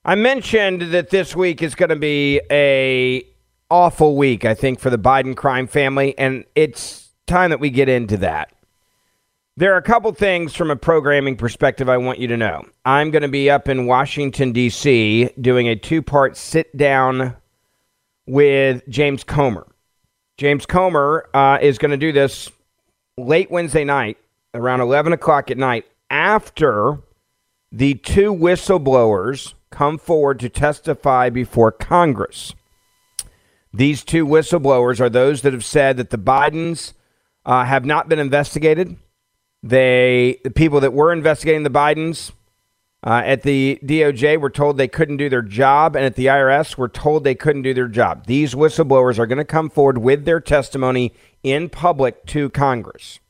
I 0.05 0.15
mentioned 0.15 0.83
that 0.93 1.11
this 1.11 1.35
week 1.35 1.63
is 1.63 1.75
going 1.75 1.89
to 1.89 1.97
be 1.97 2.41
a 2.51 3.27
awful 3.71 4.17
week, 4.17 4.45
I 4.45 4.55
think, 4.55 4.79
for 4.79 4.91
the 4.91 4.99
Biden 4.99 5.37
crime 5.37 5.67
family, 5.67 6.17
and 6.17 6.45
it's 6.55 7.09
time 7.27 7.51
that 7.51 7.59
we 7.59 7.71
get 7.71 7.89
into 7.89 8.17
that. 8.19 8.53
There 9.59 9.73
are 9.73 9.79
a 9.79 9.83
couple 9.83 10.13
things 10.13 10.55
from 10.55 10.71
a 10.71 10.77
programming 10.77 11.37
perspective 11.37 11.89
I 11.89 11.97
want 11.97 12.19
you 12.19 12.29
to 12.29 12.37
know. 12.37 12.67
I'm 12.85 13.11
going 13.11 13.23
to 13.23 13.29
be 13.29 13.49
up 13.49 13.71
in 13.71 13.87
Washington, 13.87 14.53
D.C., 14.53 15.31
doing 15.41 15.67
a 15.67 15.75
two 15.75 16.03
part 16.03 16.37
sit 16.37 16.77
down 16.77 17.35
with 18.27 18.87
James 18.87 19.25
Comer. 19.25 19.67
James 20.37 20.67
Comer 20.67 21.31
uh, 21.33 21.57
is 21.63 21.79
going 21.79 21.91
to 21.91 21.97
do 21.97 22.13
this 22.13 22.51
late 23.17 23.51
Wednesday 23.51 23.83
night, 23.83 24.19
around 24.53 24.81
11 24.83 25.15
o'clock 25.15 25.51
at 25.51 25.57
night, 25.57 25.87
after 26.11 26.99
the 27.73 27.95
two 27.95 28.35
whistleblowers 28.35 29.55
come 29.71 29.97
forward 29.97 30.39
to 30.41 30.51
testify 30.51 31.31
before 31.31 31.73
Congress. 31.73 32.55
These 33.73 34.05
two 34.05 34.27
whistleblowers 34.27 35.01
are 35.01 35.09
those 35.09 35.41
that 35.41 35.55
have 35.55 35.65
said 35.65 35.97
that 35.97 36.11
the 36.11 36.19
Bidens 36.19 36.93
uh, 37.47 37.65
have 37.65 37.87
not 37.87 38.11
been 38.11 38.19
investigated. 38.19 38.99
They, 39.69 40.39
the 40.45 40.51
people 40.51 40.81
that 40.81 40.93
were 40.93 41.13
investigating 41.13 41.63
the 41.63 41.71
Bidens 41.71 42.33
uh, 43.05 43.23
at 43.25 43.43
the 43.43 43.79
DOJ 43.85 44.41
were 44.41 44.51
told 44.51 44.77
they 44.77 44.89
couldn't 44.89 45.17
do 45.17 45.29
their 45.29 45.43
job, 45.43 45.97
and 45.97 46.05
at 46.05 46.15
the 46.15 46.27
IRS 46.27 46.77
were 46.77 46.89
told 46.89 47.25
they 47.25 47.35
couldn't 47.35 47.63
do 47.63 47.75
their 47.75 47.89
job. 47.89 48.27
These 48.27 48.55
whistleblowers 48.55 49.19
are 49.19 49.27
going 49.27 49.39
to 49.39 49.45
come 49.45 49.71
forward 49.71 49.99
with 49.99 50.25
their 50.25 50.41
testimony 50.41 51.13
in 51.43 51.69
public 51.69 52.27
to 52.27 52.51
Congress 52.51 53.21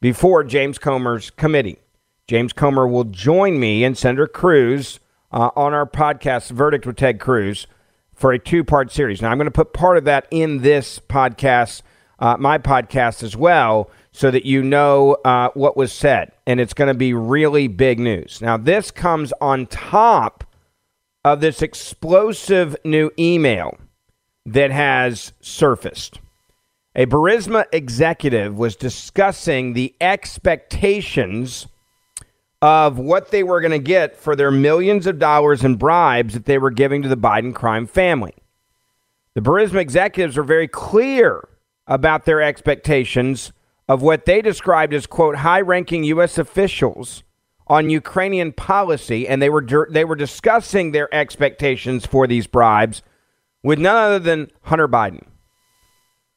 before 0.00 0.44
James 0.44 0.78
Comer's 0.78 1.30
committee. 1.30 1.78
James 2.26 2.52
Comer 2.52 2.86
will 2.86 3.04
join 3.04 3.58
me 3.58 3.84
and 3.84 3.98
Senator 3.98 4.26
Cruz 4.26 5.00
uh, 5.32 5.50
on 5.56 5.74
our 5.74 5.86
podcast, 5.86 6.50
Verdict 6.50 6.86
with 6.86 6.96
Ted 6.96 7.18
Cruz, 7.20 7.66
for 8.14 8.32
a 8.32 8.38
two 8.38 8.64
part 8.64 8.92
series. 8.92 9.22
Now, 9.22 9.30
I'm 9.30 9.38
going 9.38 9.46
to 9.46 9.50
put 9.50 9.72
part 9.72 9.96
of 9.96 10.04
that 10.04 10.26
in 10.30 10.58
this 10.58 10.98
podcast, 10.98 11.82
uh, 12.18 12.36
my 12.38 12.58
podcast 12.58 13.22
as 13.22 13.36
well, 13.36 13.90
so 14.20 14.30
that 14.30 14.44
you 14.44 14.62
know 14.62 15.16
uh, 15.24 15.48
what 15.54 15.78
was 15.78 15.94
said. 15.94 16.30
And 16.46 16.60
it's 16.60 16.74
going 16.74 16.88
to 16.88 16.94
be 16.94 17.14
really 17.14 17.68
big 17.68 17.98
news. 17.98 18.42
Now, 18.42 18.58
this 18.58 18.90
comes 18.90 19.32
on 19.40 19.64
top 19.66 20.44
of 21.24 21.40
this 21.40 21.62
explosive 21.62 22.76
new 22.84 23.10
email 23.18 23.78
that 24.44 24.70
has 24.72 25.32
surfaced. 25.40 26.20
A 26.94 27.06
Burisma 27.06 27.64
executive 27.72 28.58
was 28.58 28.76
discussing 28.76 29.72
the 29.72 29.94
expectations 30.02 31.66
of 32.60 32.98
what 32.98 33.30
they 33.30 33.42
were 33.42 33.62
going 33.62 33.70
to 33.70 33.78
get 33.78 34.18
for 34.18 34.36
their 34.36 34.50
millions 34.50 35.06
of 35.06 35.18
dollars 35.18 35.64
in 35.64 35.76
bribes 35.76 36.34
that 36.34 36.44
they 36.44 36.58
were 36.58 36.70
giving 36.70 37.00
to 37.00 37.08
the 37.08 37.16
Biden 37.16 37.54
crime 37.54 37.86
family. 37.86 38.34
The 39.32 39.40
Burisma 39.40 39.80
executives 39.80 40.36
were 40.36 40.42
very 40.42 40.68
clear 40.68 41.48
about 41.86 42.26
their 42.26 42.42
expectations 42.42 43.52
of 43.90 44.02
what 44.02 44.24
they 44.24 44.40
described 44.40 44.94
as 44.94 45.04
quote 45.04 45.34
high-ranking 45.34 46.04
U.S. 46.04 46.38
officials 46.38 47.24
on 47.66 47.90
Ukrainian 47.90 48.52
policy, 48.52 49.26
and 49.26 49.42
they 49.42 49.50
were 49.50 49.66
they 49.90 50.04
were 50.04 50.14
discussing 50.14 50.92
their 50.92 51.12
expectations 51.12 52.06
for 52.06 52.28
these 52.28 52.46
bribes 52.46 53.02
with 53.64 53.80
none 53.80 53.96
other 53.96 54.20
than 54.20 54.48
Hunter 54.62 54.86
Biden. 54.86 55.26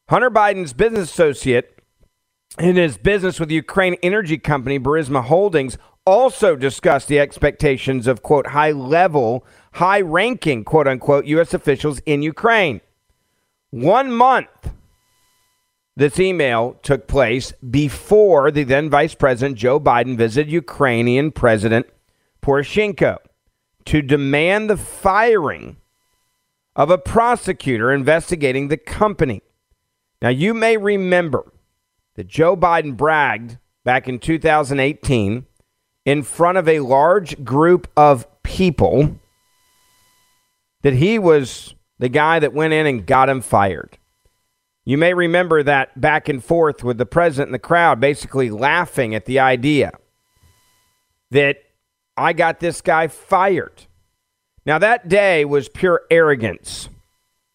Hunter 0.10 0.32
Biden's 0.32 0.74
business 0.74 1.12
associate 1.12 1.80
in 2.58 2.76
his 2.76 2.98
business 2.98 3.40
with 3.40 3.52
Ukraine 3.52 3.98
energy 4.02 4.40
company 4.40 4.80
Burisma 4.80 5.24
Holdings 5.24 5.78
also 6.08 6.56
discussed 6.56 7.08
the 7.08 7.20
expectations 7.20 8.08
of, 8.08 8.24
quote, 8.24 8.48
high 8.48 8.72
level, 8.72 9.46
high 9.74 10.02
ranking, 10.02 10.64
quote 10.64 10.88
unquote, 10.88 11.26
U.S. 11.26 11.54
officials 11.54 12.00
in 12.08 12.24
Ukraine. 12.24 12.82
One 13.70 14.12
month 14.12 14.48
this 15.96 16.20
email 16.20 16.80
took 16.82 17.08
place 17.08 17.52
before 17.70 18.50
the 18.52 18.64
then 18.64 18.90
Vice 18.90 19.14
President 19.14 19.58
Joe 19.58 19.80
Biden 19.80 20.18
visited 20.18 20.52
Ukrainian 20.52 21.32
President 21.32 21.86
Poroshenko 22.42 23.18
to 23.86 24.02
demand 24.02 24.70
the 24.70 24.78
firing 24.78 25.78
of 26.76 26.90
a 26.90 26.98
prosecutor 26.98 27.92
investigating 27.92 28.68
the 28.68 28.78
company. 28.78 29.42
Now, 30.22 30.30
you 30.30 30.54
may 30.54 30.78
remember 30.78 31.52
that 32.16 32.28
Joe 32.28 32.56
Biden 32.56 32.98
bragged 32.98 33.58
back 33.84 34.08
in 34.08 34.20
2018 34.20 35.46
in 36.06 36.24
front 36.24 36.58
of 36.58 36.68
a 36.68 36.80
large 36.80 37.44
group 37.44 37.88
of 37.96 38.26
people 38.42 39.20
that 40.82 40.94
he 40.94 41.20
was 41.20 41.76
the 42.00 42.10
guy 42.10 42.40
that 42.40 42.54
went 42.54 42.74
in 42.74 42.86
and 42.86 43.06
got 43.06 43.30
him 43.30 43.42
fired. 43.42 43.98
You 44.86 44.98
may 44.98 45.14
remember 45.14 45.64
that 45.64 46.00
back 46.00 46.28
and 46.28 46.44
forth 46.44 46.84
with 46.84 46.98
the 46.98 47.06
president 47.06 47.50
and 47.50 47.54
the 47.54 47.60
crowd 47.60 48.00
basically 48.00 48.50
laughing 48.50 49.16
at 49.16 49.26
the 49.26 49.40
idea 49.40 49.92
that 51.32 51.58
I 52.18 52.34
got 52.34 52.60
this 52.60 52.82
guy 52.82 53.08
fired. 53.08 53.86
Now, 54.66 54.78
that 54.80 55.10
day 55.10 55.46
was 55.46 55.68
pure 55.70 56.04
arrogance 56.10 56.90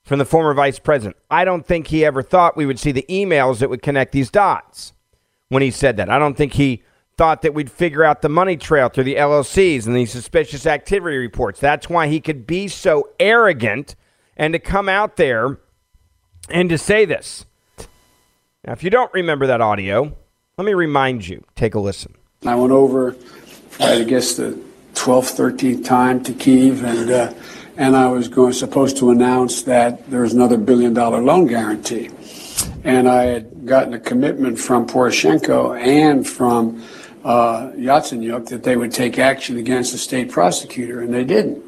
from 0.05 0.19
the 0.19 0.25
former 0.25 0.55
vice 0.55 0.79
president. 0.79 1.17
I 1.31 1.45
don't 1.45 1.67
think 1.67 1.89
he 1.89 2.05
ever 2.05 2.23
thought 2.23 2.57
we 2.57 2.67
would 2.67 2.79
see 2.79 2.93
the 2.93 3.07
emails 3.09 3.59
that 3.59 3.71
would 3.71 3.83
connect 3.83 4.13
these 4.13 4.31
dots 4.31 4.95
when 5.49 5.63
he 5.63 5.71
said 5.71 5.97
that. 5.99 6.11
I 6.11 6.19
don't 6.19 6.37
think 6.37 6.55
he 6.55 6.83
thought 7.19 7.43
that 7.43 7.53
we'd 7.53 7.71
figure 7.71 8.05
out 8.05 8.23
the 8.23 8.29
money 8.29 8.57
trail 8.57 8.89
through 8.89 9.05
the 9.05 9.17
LLCs 9.17 9.87
and 9.87 9.95
these 9.95 10.13
suspicious 10.13 10.67
activity 10.67 11.19
reports. 11.19 11.61
That's 11.61 11.91
why 11.91 12.07
he 12.09 12.21
could 12.21 12.47
be 12.47 12.69
so 12.69 13.11
arrogant 13.21 13.97
and 14.37 14.53
to 14.55 14.59
come 14.59 14.89
out 14.89 15.17
there 15.17 15.59
and 16.51 16.69
to 16.71 16.79
say 16.79 17.05
this. 17.05 17.45
Now, 18.67 18.73
if 18.73 18.83
you 18.83 18.91
don't 18.91 19.13
remember 19.13 19.47
that 19.47 19.61
audio, 19.61 20.17
let 20.57 20.65
me 20.65 20.75
remind 20.75 21.27
you. 21.27 21.45
Take 21.55 21.75
a 21.75 21.81
listen. 21.81 22.15
I 22.45 22.55
went 22.55 22.73
over, 22.73 23.17
I 23.81 24.03
guess, 24.05 24.35
the 24.35 24.59
12th, 24.95 25.37
13th 25.37 25.85
time 25.85 26.23
to 26.25 26.33
Kiev, 26.33 26.85
and 26.85 27.11
uh, 27.11 27.33
and 27.77 27.97
I 27.97 28.09
was 28.09 28.27
going 28.27 28.53
supposed 28.53 28.97
to 28.99 29.11
announce 29.11 29.63
that 29.63 30.11
there 30.11 30.23
was 30.23 30.35
another 30.35 30.59
billion 30.59 30.93
dollar 30.95 31.23
loan 31.23 31.47
guarantee, 31.47 32.11
and 32.83 33.09
I 33.09 33.25
had 33.25 33.67
gotten 33.67 33.95
a 33.95 34.01
commitment 34.01 34.59
from 34.59 34.87
Poroshenko 34.87 35.81
and 35.81 36.27
from 36.27 36.83
uh, 37.25 37.71
Yatsenyuk 37.77 38.49
that 38.49 38.65
they 38.65 38.77
would 38.77 38.93
take 38.93 39.19
action 39.19 39.57
against 39.57 39.93
the 39.93 39.99
state 39.99 40.31
prosecutor, 40.31 41.01
and 41.01 41.15
they 41.15 41.25
didn't. 41.25 41.68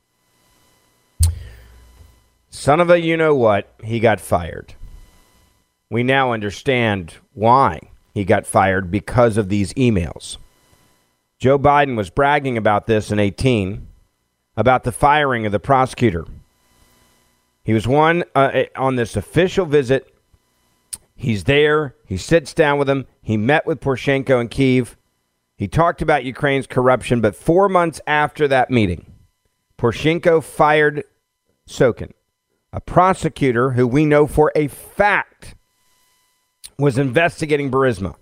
Son 2.53 2.81
of 2.81 2.89
a 2.89 2.99
you 2.99 3.15
know 3.15 3.33
what, 3.33 3.73
he 3.81 4.01
got 4.01 4.19
fired. 4.19 4.75
We 5.89 6.03
now 6.03 6.33
understand 6.33 7.15
why 7.33 7.79
he 8.13 8.25
got 8.25 8.45
fired 8.45 8.91
because 8.91 9.37
of 9.37 9.47
these 9.47 9.73
emails. 9.75 10.35
Joe 11.39 11.57
Biden 11.57 11.95
was 11.95 12.09
bragging 12.09 12.57
about 12.57 12.87
this 12.87 13.09
in 13.09 13.19
18 13.19 13.87
about 14.57 14.83
the 14.83 14.91
firing 14.91 15.45
of 15.45 15.53
the 15.53 15.61
prosecutor. 15.61 16.25
He 17.63 17.71
was 17.71 17.87
one 17.87 18.25
uh, 18.35 18.63
on 18.75 18.97
this 18.97 19.15
official 19.15 19.65
visit. 19.65 20.13
He's 21.15 21.45
there. 21.45 21.95
He 22.05 22.17
sits 22.17 22.53
down 22.53 22.77
with 22.77 22.89
him. 22.89 23.07
He 23.21 23.37
met 23.37 23.65
with 23.65 23.79
Poroshenko 23.79 24.41
in 24.41 24.49
Kiev. 24.49 24.97
He 25.55 25.69
talked 25.69 26.01
about 26.01 26.25
Ukraine's 26.25 26.67
corruption, 26.67 27.21
but 27.21 27.33
four 27.33 27.69
months 27.69 28.01
after 28.05 28.45
that 28.49 28.69
meeting, 28.69 29.05
Poroshenko 29.77 30.43
fired 30.43 31.05
Shokin 31.65 32.11
a 32.73 32.81
prosecutor 32.81 33.71
who 33.71 33.87
we 33.87 34.05
know 34.05 34.27
for 34.27 34.51
a 34.55 34.67
fact 34.67 35.55
was 36.77 36.97
investigating 36.97 37.69
Burisma, 37.69 38.15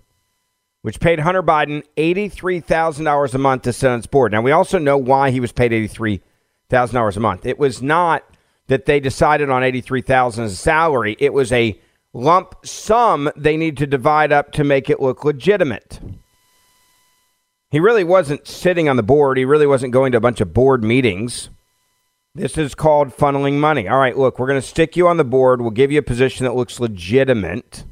which 0.82 1.00
paid 1.00 1.20
Hunter 1.20 1.42
Biden 1.42 1.82
$83,000 1.96 3.34
a 3.34 3.38
month 3.38 3.62
to 3.62 3.72
sit 3.72 3.90
on 3.90 3.98
its 3.98 4.06
board. 4.06 4.32
Now, 4.32 4.42
we 4.42 4.50
also 4.50 4.78
know 4.78 4.98
why 4.98 5.30
he 5.30 5.40
was 5.40 5.52
paid 5.52 5.72
$83,000 5.72 7.16
a 7.16 7.20
month. 7.20 7.46
It 7.46 7.58
was 7.58 7.80
not 7.80 8.24
that 8.66 8.86
they 8.86 9.00
decided 9.00 9.50
on 9.50 9.62
$83,000 9.62 10.38
as 10.44 10.52
a 10.52 10.56
salary, 10.56 11.16
it 11.18 11.32
was 11.32 11.52
a 11.52 11.80
lump 12.12 12.54
sum 12.64 13.30
they 13.36 13.56
need 13.56 13.76
to 13.76 13.86
divide 13.86 14.32
up 14.32 14.52
to 14.52 14.64
make 14.64 14.90
it 14.90 15.00
look 15.00 15.24
legitimate. 15.24 16.00
He 17.70 17.78
really 17.78 18.04
wasn't 18.04 18.48
sitting 18.48 18.88
on 18.88 18.96
the 18.96 19.02
board. 19.02 19.38
He 19.38 19.44
really 19.44 19.66
wasn't 19.66 19.92
going 19.92 20.10
to 20.12 20.18
a 20.18 20.20
bunch 20.20 20.40
of 20.40 20.52
board 20.52 20.82
meetings. 20.82 21.50
This 22.34 22.56
is 22.56 22.76
called 22.76 23.08
funneling 23.08 23.54
money. 23.54 23.88
All 23.88 23.98
right, 23.98 24.16
look, 24.16 24.38
we're 24.38 24.46
going 24.46 24.60
to 24.60 24.66
stick 24.66 24.96
you 24.96 25.08
on 25.08 25.16
the 25.16 25.24
board. 25.24 25.60
We'll 25.60 25.70
give 25.70 25.90
you 25.90 25.98
a 25.98 26.02
position 26.02 26.44
that 26.44 26.54
looks 26.54 26.78
legitimate. 26.78 27.84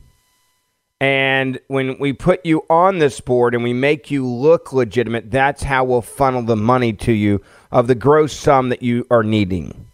And 1.00 1.58
when 1.66 1.98
we 1.98 2.12
put 2.12 2.46
you 2.46 2.64
on 2.70 2.98
this 2.98 3.20
board 3.20 3.54
and 3.54 3.64
we 3.64 3.72
make 3.72 4.12
you 4.12 4.26
look 4.26 4.72
legitimate, 4.72 5.30
that's 5.30 5.64
how 5.64 5.84
we'll 5.84 6.02
funnel 6.02 6.42
the 6.42 6.56
money 6.56 6.92
to 6.94 7.12
you 7.12 7.40
of 7.72 7.88
the 7.88 7.94
gross 7.96 8.32
sum 8.32 8.68
that 8.68 8.82
you 8.82 9.06
are 9.10 9.24
needing. 9.24 9.86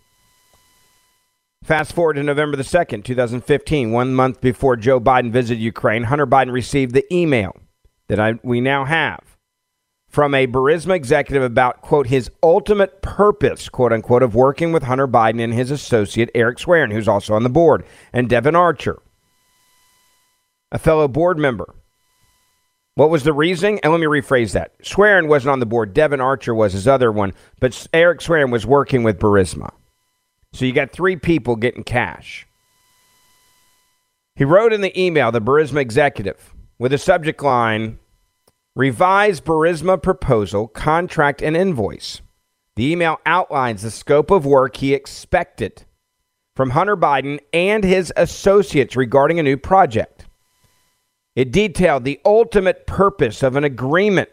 Fast 1.62 1.94
forward 1.94 2.14
to 2.14 2.22
November 2.22 2.58
the 2.58 2.62
2nd, 2.62 3.04
2015, 3.04 3.92
one 3.92 4.14
month 4.14 4.42
before 4.42 4.76
Joe 4.76 5.00
Biden 5.00 5.30
visited 5.30 5.62
Ukraine, 5.62 6.04
Hunter 6.04 6.26
Biden 6.26 6.52
received 6.52 6.94
the 6.94 7.14
email 7.14 7.56
that 8.08 8.20
I, 8.20 8.38
we 8.42 8.60
now 8.60 8.84
have 8.84 9.33
from 10.14 10.32
a 10.32 10.46
Burisma 10.46 10.94
executive 10.94 11.42
about, 11.42 11.80
quote, 11.80 12.06
his 12.06 12.30
ultimate 12.40 13.02
purpose, 13.02 13.68
quote 13.68 13.92
unquote, 13.92 14.22
of 14.22 14.36
working 14.36 14.70
with 14.70 14.84
Hunter 14.84 15.08
Biden 15.08 15.42
and 15.42 15.52
his 15.52 15.72
associate, 15.72 16.30
Eric 16.36 16.58
Schwerin, 16.58 16.92
who's 16.92 17.08
also 17.08 17.34
on 17.34 17.42
the 17.42 17.48
board, 17.48 17.84
and 18.12 18.28
Devon 18.28 18.54
Archer, 18.54 19.02
a 20.70 20.78
fellow 20.78 21.08
board 21.08 21.36
member. 21.36 21.74
What 22.94 23.10
was 23.10 23.24
the 23.24 23.32
reasoning? 23.32 23.80
And 23.82 23.90
let 23.92 23.98
me 23.98 24.06
rephrase 24.06 24.52
that. 24.52 24.80
Schwerin 24.84 25.26
wasn't 25.26 25.50
on 25.50 25.58
the 25.58 25.66
board. 25.66 25.92
Devon 25.92 26.20
Archer 26.20 26.54
was 26.54 26.74
his 26.74 26.86
other 26.86 27.10
one, 27.10 27.32
but 27.58 27.88
Eric 27.92 28.20
Schwerin 28.20 28.52
was 28.52 28.64
working 28.64 29.02
with 29.02 29.18
Burisma. 29.18 29.72
So 30.52 30.64
you 30.64 30.72
got 30.72 30.92
three 30.92 31.16
people 31.16 31.56
getting 31.56 31.82
cash. 31.82 32.46
He 34.36 34.44
wrote 34.44 34.72
in 34.72 34.80
the 34.80 34.96
email, 34.96 35.32
the 35.32 35.40
Burisma 35.40 35.80
executive, 35.80 36.54
with 36.78 36.92
a 36.92 36.98
subject 36.98 37.42
line 37.42 37.98
Revised 38.76 39.44
Burisma 39.44 40.02
proposal, 40.02 40.66
contract, 40.66 41.40
and 41.40 41.56
invoice. 41.56 42.20
The 42.74 42.90
email 42.90 43.20
outlines 43.24 43.82
the 43.82 43.90
scope 43.92 44.32
of 44.32 44.44
work 44.44 44.78
he 44.78 44.94
expected 44.94 45.84
from 46.56 46.70
Hunter 46.70 46.96
Biden 46.96 47.38
and 47.52 47.84
his 47.84 48.12
associates 48.16 48.96
regarding 48.96 49.38
a 49.38 49.44
new 49.44 49.56
project. 49.56 50.26
It 51.36 51.52
detailed 51.52 52.02
the 52.02 52.20
ultimate 52.24 52.84
purpose 52.84 53.44
of 53.44 53.54
an 53.54 53.62
agreement 53.62 54.30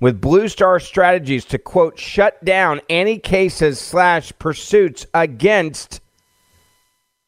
with 0.00 0.20
Blue 0.20 0.46
Star 0.46 0.78
Strategies 0.78 1.44
to 1.46 1.58
quote 1.58 1.98
shut 1.98 2.44
down 2.44 2.80
any 2.88 3.18
cases 3.18 3.80
slash 3.80 4.32
pursuits 4.38 5.06
against 5.12 6.00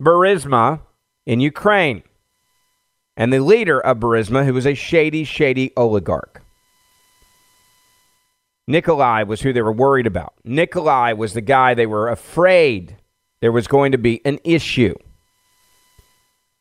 Burisma 0.01 0.83
in 1.27 1.41
Ukraine 1.41 2.05
and 3.17 3.33
the 3.33 3.41
leader 3.41 3.81
of 3.81 3.99
Burisma, 3.99 4.45
who 4.45 4.55
was 4.55 4.67
a 4.67 4.75
shady, 4.75 5.25
shady 5.25 5.73
oligarch. 5.77 6.44
Nikolai 8.67 9.25
was 9.25 9.43
who 9.43 9.53
they 9.53 9.63
were 9.63 9.73
worried 9.73 10.07
about. 10.07 10.35
Nikolai 10.45 11.13
was 11.13 11.35
the 11.35 11.41
guy 11.41 11.75
they 11.75 11.87
were 11.87 12.09
afraid 12.09 12.97
there 13.41 13.53
was 13.53 13.67
going 13.67 13.93
to 13.93 13.99
be 13.99 14.21
an 14.25 14.39
issue. 14.43 14.95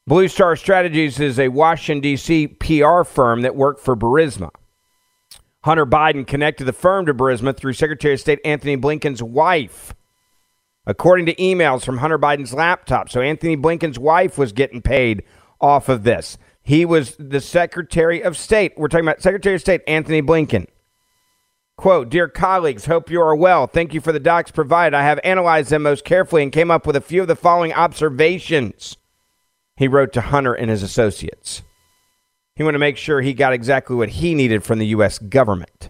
Blue 0.06 0.28
Star 0.28 0.58
Strategies 0.58 1.20
is 1.20 1.40
a 1.40 1.48
Washington, 1.48 2.02
D.C. 2.02 2.48
PR 2.48 3.04
firm 3.04 3.42
that 3.42 3.56
worked 3.56 3.80
for 3.80 3.96
Burisma. 3.96 4.50
Hunter 5.64 5.86
Biden 5.86 6.28
connected 6.28 6.66
the 6.66 6.74
firm 6.74 7.06
to 7.06 7.14
Burisma 7.14 7.56
through 7.56 7.72
Secretary 7.72 8.16
of 8.16 8.20
State 8.20 8.40
Anthony 8.44 8.76
Blinken's 8.76 9.24
wife, 9.24 9.96
according 10.86 11.26
to 11.28 11.36
emails 11.36 11.86
from 11.86 12.00
Hunter 12.00 12.20
Biden's 12.20 12.54
laptop. 12.54 13.10
So 13.10 13.22
Anthony 13.22 13.56
Blinken's 13.56 13.98
wife 13.98 14.38
was 14.38 14.52
getting 14.52 14.82
paid 14.82 15.24
off 15.62 15.88
of 15.88 16.04
this. 16.04 16.38
He 16.62 16.84
was 16.84 17.16
the 17.18 17.40
Secretary 17.40 18.22
of 18.22 18.36
State. 18.36 18.74
We're 18.76 18.90
talking 18.90 19.06
about 19.06 19.22
Secretary 19.22 19.56
of 19.56 19.62
State 19.62 19.84
Anthony 19.88 20.22
Blinken. 20.22 20.68
Quote, 21.78 22.10
Dear 22.10 22.28
colleagues, 22.28 22.86
hope 22.86 23.10
you 23.10 23.22
are 23.22 23.36
well. 23.36 23.68
Thank 23.68 23.94
you 23.94 24.02
for 24.02 24.12
the 24.12 24.20
docs 24.20 24.52
provided. 24.52 24.96
I 24.96 25.04
have 25.04 25.20
analyzed 25.24 25.70
them 25.70 25.84
most 25.84 26.06
carefully 26.06 26.44
and 26.44 26.52
came 26.52 26.72
up 26.72 26.86
with 26.86 26.96
a 26.96 27.02
few 27.02 27.22
of 27.22 27.28
the 27.28 27.36
following 27.36 27.74
observations. 27.74 28.98
He 29.76 29.88
wrote 29.88 30.14
to 30.14 30.22
Hunter 30.22 30.54
and 30.54 30.70
his 30.70 30.84
associates. 30.84 31.64
He 32.56 32.64
wanted 32.64 32.74
to 32.74 32.80
make 32.80 32.98
sure 32.98 33.22
he 33.22 33.34
got 33.34 33.54
exactly 33.54 33.96
what 33.96 34.10
he 34.10 34.36
needed 34.36 34.64
from 34.64 34.78
the 34.78 34.88
U.S. 34.88 35.18
government. 35.18 35.90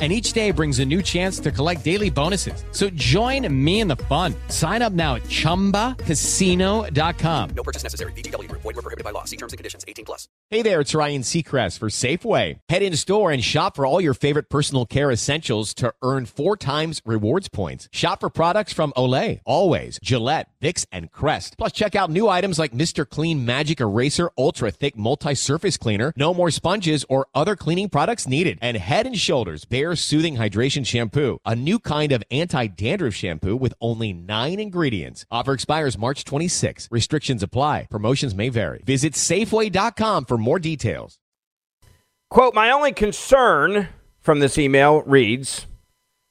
and 0.00 0.12
each 0.12 0.32
day 0.32 0.52
brings 0.52 0.78
a 0.78 0.84
new 0.84 1.02
chance 1.02 1.40
to 1.40 1.50
collect 1.50 1.82
daily 1.84 2.10
bonuses. 2.10 2.62
So 2.70 2.88
join 2.90 3.52
me 3.52 3.80
in 3.80 3.88
the 3.88 3.96
fun. 3.96 4.32
Sign 4.46 4.80
up 4.80 4.92
now 4.92 5.16
at 5.16 5.24
ChumbaCasino.com. 5.24 7.50
No 7.50 7.62
purchase 7.64 7.82
necessary. 7.82 8.12
VGW. 8.12 8.46
Void 8.52 8.64
were 8.64 8.72
prohibited 8.74 9.02
by 9.02 9.10
law. 9.10 9.24
See 9.24 9.36
terms 9.36 9.52
and 9.52 9.58
conditions. 9.58 9.84
18 9.88 10.04
plus. 10.04 10.28
Hey 10.50 10.62
there, 10.62 10.80
it's 10.80 10.94
Ryan 10.94 11.22
Seacrest 11.22 11.78
for 11.78 11.88
Safeway. 11.88 12.58
Head 12.68 12.82
in 12.82 12.96
store 12.96 13.32
and 13.32 13.42
shop 13.42 13.76
for 13.76 13.84
all 13.84 14.00
your 14.00 14.14
favorite 14.14 14.48
personal 14.48 14.86
care 14.86 15.10
essentials 15.10 15.74
to 15.74 15.92
earn 16.00 16.26
four 16.26 16.56
times 16.56 17.02
rewards 17.04 17.48
points. 17.48 17.88
Shop 17.92 18.20
for 18.20 18.30
products 18.30 18.72
from 18.72 18.92
Olay, 18.96 19.40
Always, 19.44 19.98
Gillette, 20.02 20.48
Vicks, 20.62 20.86
and 20.92 21.10
Crest. 21.10 21.58
Plus, 21.58 21.72
check 21.72 21.96
out 21.96 22.10
new 22.10 22.28
items 22.28 22.58
like 22.58 22.72
Mr. 22.72 23.08
Clean 23.08 23.44
Magic 23.44 23.80
Eraser 23.80 24.30
Ultra 24.38 24.70
Thick 24.70 24.96
Multi-Surface 24.96 25.76
Cleaner. 25.76 26.12
No 26.16 26.32
more 26.32 26.50
sponges 26.50 27.04
or 27.08 27.26
other 27.34 27.56
cleaning 27.56 27.88
products 27.88 28.28
needed. 28.28 28.58
And 28.62 28.76
Head 28.76 29.06
and 29.06 29.18
Shoulders 29.18 29.64
Bare 29.64 29.87
Soothing 29.94 30.36
Hydration 30.36 30.86
Shampoo, 30.86 31.38
a 31.44 31.54
new 31.54 31.78
kind 31.78 32.12
of 32.12 32.22
anti-dandruff 32.30 33.14
shampoo 33.14 33.56
with 33.56 33.74
only 33.80 34.12
nine 34.12 34.58
ingredients. 34.58 35.24
Offer 35.30 35.52
expires 35.52 35.98
March 35.98 36.24
26. 36.24 36.88
Restrictions 36.90 37.42
apply. 37.42 37.86
Promotions 37.90 38.34
may 38.34 38.48
vary. 38.48 38.82
Visit 38.84 39.14
Safeway.com 39.14 40.24
for 40.24 40.38
more 40.38 40.58
details. 40.58 41.18
Quote, 42.30 42.54
my 42.54 42.70
only 42.70 42.92
concern 42.92 43.88
from 44.20 44.40
this 44.40 44.58
email 44.58 45.02
reads 45.02 45.66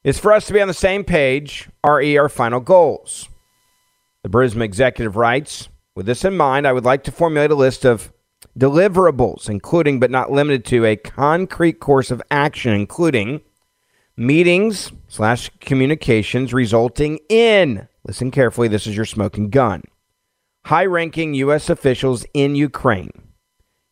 is 0.04 0.20
for 0.20 0.32
us 0.32 0.46
to 0.48 0.54
be 0.54 0.62
on 0.62 0.68
the 0.68 0.74
same 0.74 1.04
page, 1.04 1.70
re 1.84 2.18
our 2.18 2.30
final 2.30 2.60
goals. 2.60 3.28
The 4.24 4.30
Burisma 4.30 4.62
executive 4.62 5.16
writes, 5.16 5.70
with 5.96 6.06
this 6.06 6.24
in 6.24 6.38
mind, 6.38 6.68
I 6.68 6.74
would 6.74 6.86
like 6.86 7.04
to 7.06 7.12
formulate 7.12 7.50
a 7.50 7.56
list 7.56 7.84
of 7.84 8.14
deliverables, 8.58 9.50
including 9.50 10.00
but 10.00 10.12
not 10.12 10.32
limited 10.32 10.66
to 10.66 10.86
a 10.86 10.96
concrete 10.96 11.80
course 11.80 12.12
of 12.12 12.22
action, 12.30 12.74
including 12.74 13.42
meetings 14.18 14.92
slash 15.08 15.50
communications 15.62 16.54
resulting 16.54 17.20
in, 17.30 17.88
listen 18.04 18.32
carefully, 18.32 18.68
this 18.68 18.88
is 18.88 18.96
your 18.96 19.06
smoking 19.06 19.50
gun, 19.50 19.84
high 20.66 20.86
ranking 20.86 21.36
U.S. 21.36 21.70
officials 21.70 22.26
in 22.34 22.56
Ukraine, 22.56 23.12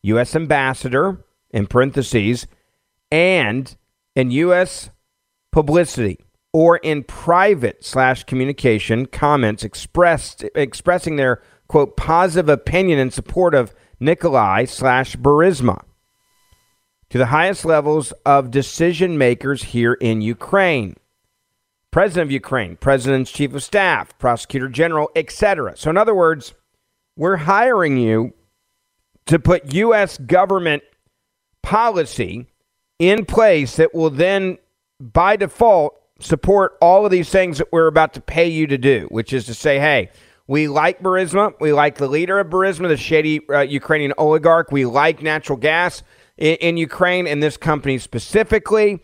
U.S. 0.02 0.34
ambassador, 0.34 1.24
in 1.50 1.66
parentheses, 1.66 2.46
and 3.10 3.76
in 4.16 4.30
U.S. 4.32 4.90
publicity 5.52 6.18
or 6.52 6.78
in 6.78 7.04
private 7.04 7.84
slash 7.84 8.24
communication 8.24 9.06
comments 9.06 9.62
expressed 9.62 10.44
expressing 10.54 11.16
their 11.16 11.42
quote 11.68 11.96
positive 11.96 12.48
opinion 12.48 12.98
in 12.98 13.10
support 13.10 13.54
of 13.54 13.74
Nikolai 14.00 14.64
slash 14.64 15.16
Burisma 15.16 15.82
to 17.10 17.18
the 17.18 17.26
highest 17.26 17.64
levels 17.64 18.12
of 18.24 18.50
decision 18.50 19.16
makers 19.18 19.62
here 19.62 19.94
in 19.94 20.20
Ukraine. 20.20 20.96
President 21.90 22.28
of 22.28 22.32
Ukraine, 22.32 22.76
President's 22.76 23.30
Chief 23.30 23.54
of 23.54 23.62
Staff, 23.62 24.18
Prosecutor 24.18 24.68
General, 24.68 25.10
etc. 25.16 25.76
So, 25.76 25.88
in 25.88 25.96
other 25.96 26.14
words, 26.14 26.52
we're 27.16 27.36
hiring 27.36 27.96
you 27.96 28.34
to 29.26 29.38
put 29.38 29.72
U.S. 29.72 30.18
government 30.18 30.82
policy 31.62 32.46
in 32.98 33.24
place 33.24 33.76
that 33.76 33.94
will 33.94 34.10
then, 34.10 34.58
by 35.00 35.36
default, 35.36 35.98
support 36.20 36.76
all 36.80 37.04
of 37.04 37.10
these 37.10 37.30
things 37.30 37.58
that 37.58 37.72
we're 37.72 37.86
about 37.86 38.14
to 38.14 38.20
pay 38.20 38.48
you 38.48 38.66
to 38.66 38.78
do, 38.78 39.06
which 39.10 39.32
is 39.32 39.46
to 39.46 39.54
say, 39.54 39.78
hey, 39.78 40.10
we 40.46 40.68
like 40.68 41.00
Burisma. 41.00 41.54
We 41.60 41.72
like 41.72 41.96
the 41.96 42.08
leader 42.08 42.38
of 42.38 42.48
Burisma, 42.48 42.88
the 42.88 42.96
shady 42.96 43.40
uh, 43.48 43.60
Ukrainian 43.60 44.12
oligarch. 44.16 44.70
We 44.70 44.84
like 44.84 45.22
natural 45.22 45.58
gas 45.58 46.02
in, 46.36 46.56
in 46.56 46.76
Ukraine 46.76 47.26
and 47.26 47.42
this 47.42 47.56
company 47.56 47.98
specifically. 47.98 49.00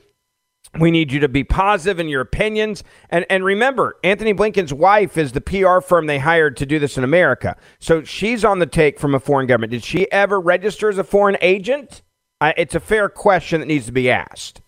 We 0.79 0.91
need 0.91 1.13
you 1.13 1.21
to 1.21 1.29
be 1.29 1.45
positive 1.45 2.01
in 2.01 2.09
your 2.09 2.23
opinions. 2.23 2.83
And, 3.11 3.27
and 3.29 3.45
remember, 3.45 3.97
Anthony 4.03 4.33
Blinken's 4.33 4.73
wife 4.73 5.19
is 5.19 5.33
the 5.33 5.41
PR 5.43 5.81
firm 5.81 6.07
they 6.07 6.19
hired 6.19 6.57
to 6.59 6.67
do 6.67 6.79
this 6.79 6.97
in 6.97 7.05
America. 7.05 7.57
So 7.79 8.05
she's 8.05 8.43
on 8.43 8.59
the 8.59 8.67
take 8.67 8.99
from 8.99 9.15
a 9.15 9.21
foreign 9.21 9.47
government. 9.47 9.73
Did 9.73 9.85
she 9.85 10.11
ever 10.11 10.41
register 10.41 10.89
as 10.89 10.97
a 10.97 11.05
foreign 11.05 11.37
agent? 11.43 12.03
Uh, 12.41 12.53
it's 12.57 12.75
a 12.75 12.81
fair 12.81 13.11
question 13.11 13.61
that 13.61 13.67
needs 13.67 13.87
to 13.87 13.93
be 13.93 14.11
asked. 14.11 14.63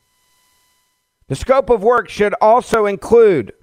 The 1.28 1.34
scope 1.34 1.70
of 1.70 1.82
work 1.82 2.10
should 2.10 2.34
also 2.40 2.84
include 2.84 3.54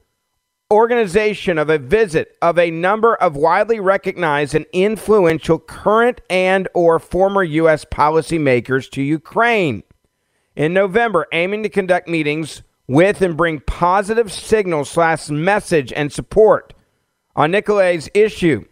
organization 0.72 1.58
of 1.58 1.70
a 1.70 1.78
visit 1.78 2.38
of 2.42 2.58
a 2.58 2.72
number 2.72 3.16
of 3.16 3.36
widely 3.36 3.80
recognized 3.80 4.56
and 4.56 4.66
influential 4.72 5.60
current 5.60 6.22
and 6.30 6.68
or 6.74 6.98
former 6.98 7.44
US 7.44 7.84
policymakers 7.84 8.90
to 8.92 9.02
Ukraine 9.02 9.84
in 10.56 10.74
November 10.74 11.28
aiming 11.34 11.64
to 11.64 11.70
conduct 11.70 12.08
meetings 12.08 12.64
with 12.88 13.22
and 13.22 13.36
bring 13.36 13.60
positive 13.60 14.32
signals 14.32 14.90
slash 14.90 15.30
message 15.30 15.92
and 15.94 16.12
support 16.12 16.74
on 17.36 17.52
Nikolai's 17.52 18.10
issue 18.14 18.66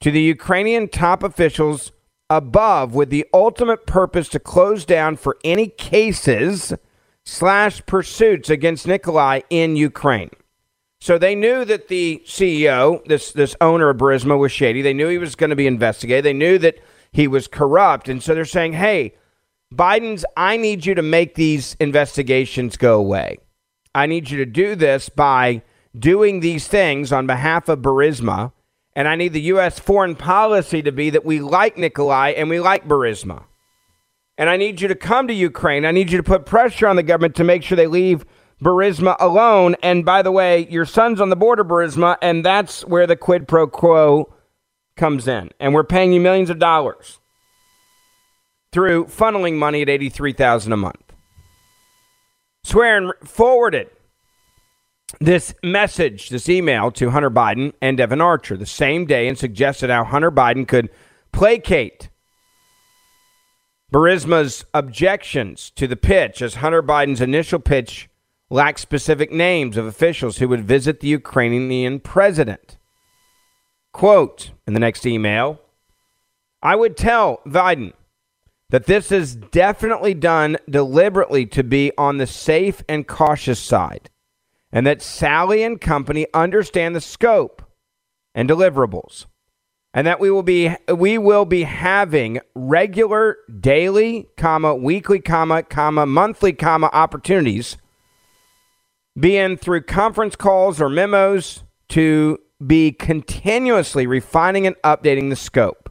to 0.00 0.10
the 0.10 0.22
Ukrainian 0.22 0.88
top 0.88 1.22
officials 1.22 1.92
above 2.28 2.94
with 2.94 3.10
the 3.10 3.26
ultimate 3.32 3.86
purpose 3.86 4.28
to 4.30 4.40
close 4.40 4.84
down 4.84 5.16
for 5.16 5.36
any 5.44 5.68
cases 5.68 6.74
slash 7.24 7.84
pursuits 7.86 8.50
against 8.50 8.86
Nikolai 8.86 9.40
in 9.50 9.76
Ukraine. 9.76 10.30
So 11.00 11.16
they 11.16 11.34
knew 11.34 11.64
that 11.64 11.88
the 11.88 12.22
CEO, 12.26 13.02
this 13.06 13.32
this 13.32 13.56
owner 13.60 13.88
of 13.88 13.96
Burisma, 13.96 14.38
was 14.38 14.52
shady. 14.52 14.82
They 14.82 14.92
knew 14.92 15.08
he 15.08 15.18
was 15.18 15.34
going 15.34 15.50
to 15.50 15.56
be 15.56 15.66
investigated. 15.66 16.24
They 16.24 16.34
knew 16.34 16.58
that 16.58 16.78
he 17.10 17.26
was 17.26 17.48
corrupt, 17.48 18.08
and 18.08 18.22
so 18.22 18.34
they're 18.34 18.44
saying, 18.44 18.74
"Hey, 18.74 19.14
Biden's, 19.74 20.26
I 20.36 20.58
need 20.58 20.84
you 20.84 20.94
to 20.94 21.02
make 21.02 21.34
these 21.36 21.74
investigations 21.80 22.76
go 22.76 22.98
away. 22.98 23.38
I 23.94 24.06
need 24.06 24.30
you 24.30 24.36
to 24.38 24.46
do 24.46 24.74
this 24.74 25.08
by 25.08 25.62
doing 25.98 26.40
these 26.40 26.68
things 26.68 27.12
on 27.12 27.26
behalf 27.26 27.68
of 27.70 27.80
Burisma, 27.80 28.52
and 28.94 29.08
I 29.08 29.16
need 29.16 29.32
the 29.32 29.40
U.S. 29.42 29.78
foreign 29.78 30.16
policy 30.16 30.82
to 30.82 30.92
be 30.92 31.08
that 31.10 31.24
we 31.24 31.40
like 31.40 31.78
Nikolai 31.78 32.30
and 32.30 32.50
we 32.50 32.60
like 32.60 32.86
Burisma, 32.86 33.44
and 34.36 34.50
I 34.50 34.58
need 34.58 34.82
you 34.82 34.88
to 34.88 34.94
come 34.94 35.28
to 35.28 35.34
Ukraine. 35.34 35.86
I 35.86 35.92
need 35.92 36.10
you 36.12 36.18
to 36.18 36.22
put 36.22 36.44
pressure 36.44 36.86
on 36.86 36.96
the 36.96 37.02
government 37.02 37.36
to 37.36 37.44
make 37.44 37.62
sure 37.62 37.76
they 37.76 37.86
leave." 37.86 38.26
Burisma 38.62 39.16
alone. 39.18 39.76
And 39.82 40.04
by 40.04 40.22
the 40.22 40.32
way, 40.32 40.66
your 40.68 40.84
son's 40.84 41.20
on 41.20 41.30
the 41.30 41.36
board 41.36 41.60
of 41.60 41.66
Burisma, 41.66 42.16
and 42.20 42.44
that's 42.44 42.84
where 42.84 43.06
the 43.06 43.16
quid 43.16 43.48
pro 43.48 43.66
quo 43.66 44.32
comes 44.96 45.26
in. 45.26 45.50
And 45.58 45.74
we're 45.74 45.84
paying 45.84 46.12
you 46.12 46.20
millions 46.20 46.50
of 46.50 46.58
dollars 46.58 47.18
through 48.72 49.06
funneling 49.06 49.56
money 49.56 49.82
at 49.82 49.88
83000 49.88 50.72
a 50.72 50.76
month. 50.76 51.12
Schwerin 52.64 53.12
forwarded 53.24 53.88
this 55.18 55.54
message, 55.62 56.28
this 56.28 56.48
email 56.48 56.90
to 56.92 57.10
Hunter 57.10 57.30
Biden 57.30 57.72
and 57.80 57.96
Devon 57.96 58.20
Archer 58.20 58.56
the 58.56 58.66
same 58.66 59.06
day 59.06 59.26
and 59.26 59.36
suggested 59.38 59.90
how 59.90 60.04
Hunter 60.04 60.30
Biden 60.30 60.68
could 60.68 60.90
placate 61.32 62.10
Burisma's 63.92 64.64
objections 64.72 65.70
to 65.70 65.88
the 65.88 65.96
pitch 65.96 66.42
as 66.42 66.56
Hunter 66.56 66.82
Biden's 66.82 67.20
initial 67.20 67.58
pitch 67.58 68.09
lacked 68.50 68.80
specific 68.80 69.30
names 69.30 69.76
of 69.76 69.86
officials 69.86 70.38
who 70.38 70.48
would 70.48 70.64
visit 70.64 71.00
the 71.00 71.08
Ukrainian 71.08 72.00
president. 72.00 72.76
Quote 73.92 74.50
in 74.66 74.74
the 74.74 74.80
next 74.80 75.06
email 75.06 75.60
I 76.62 76.76
would 76.76 76.96
tell 76.96 77.40
Biden 77.46 77.92
that 78.68 78.86
this 78.86 79.10
is 79.10 79.34
definitely 79.34 80.14
done 80.14 80.58
deliberately 80.68 81.46
to 81.46 81.64
be 81.64 81.92
on 81.96 82.18
the 82.18 82.26
safe 82.26 82.82
and 82.88 83.06
cautious 83.06 83.58
side, 83.58 84.10
and 84.70 84.86
that 84.86 85.02
Sally 85.02 85.62
and 85.62 85.80
company 85.80 86.26
understand 86.34 86.94
the 86.94 87.00
scope 87.00 87.62
and 88.34 88.48
deliverables, 88.48 89.26
and 89.94 90.06
that 90.06 90.20
we 90.20 90.30
will 90.30 90.42
be 90.42 90.76
we 90.94 91.18
will 91.18 91.46
be 91.46 91.62
having 91.62 92.40
regular 92.54 93.38
daily, 93.58 94.28
comma 94.36 94.74
weekly, 94.74 95.18
comma 95.18 95.62
comma 95.62 96.04
monthly, 96.04 96.52
comma 96.52 96.90
opportunities 96.92 97.76
being 99.18 99.56
through 99.56 99.82
conference 99.82 100.36
calls 100.36 100.80
or 100.80 100.88
memos 100.88 101.64
to 101.88 102.38
be 102.64 102.92
continuously 102.92 104.06
refining 104.06 104.66
and 104.66 104.76
updating 104.82 105.30
the 105.30 105.36
scope. 105.36 105.90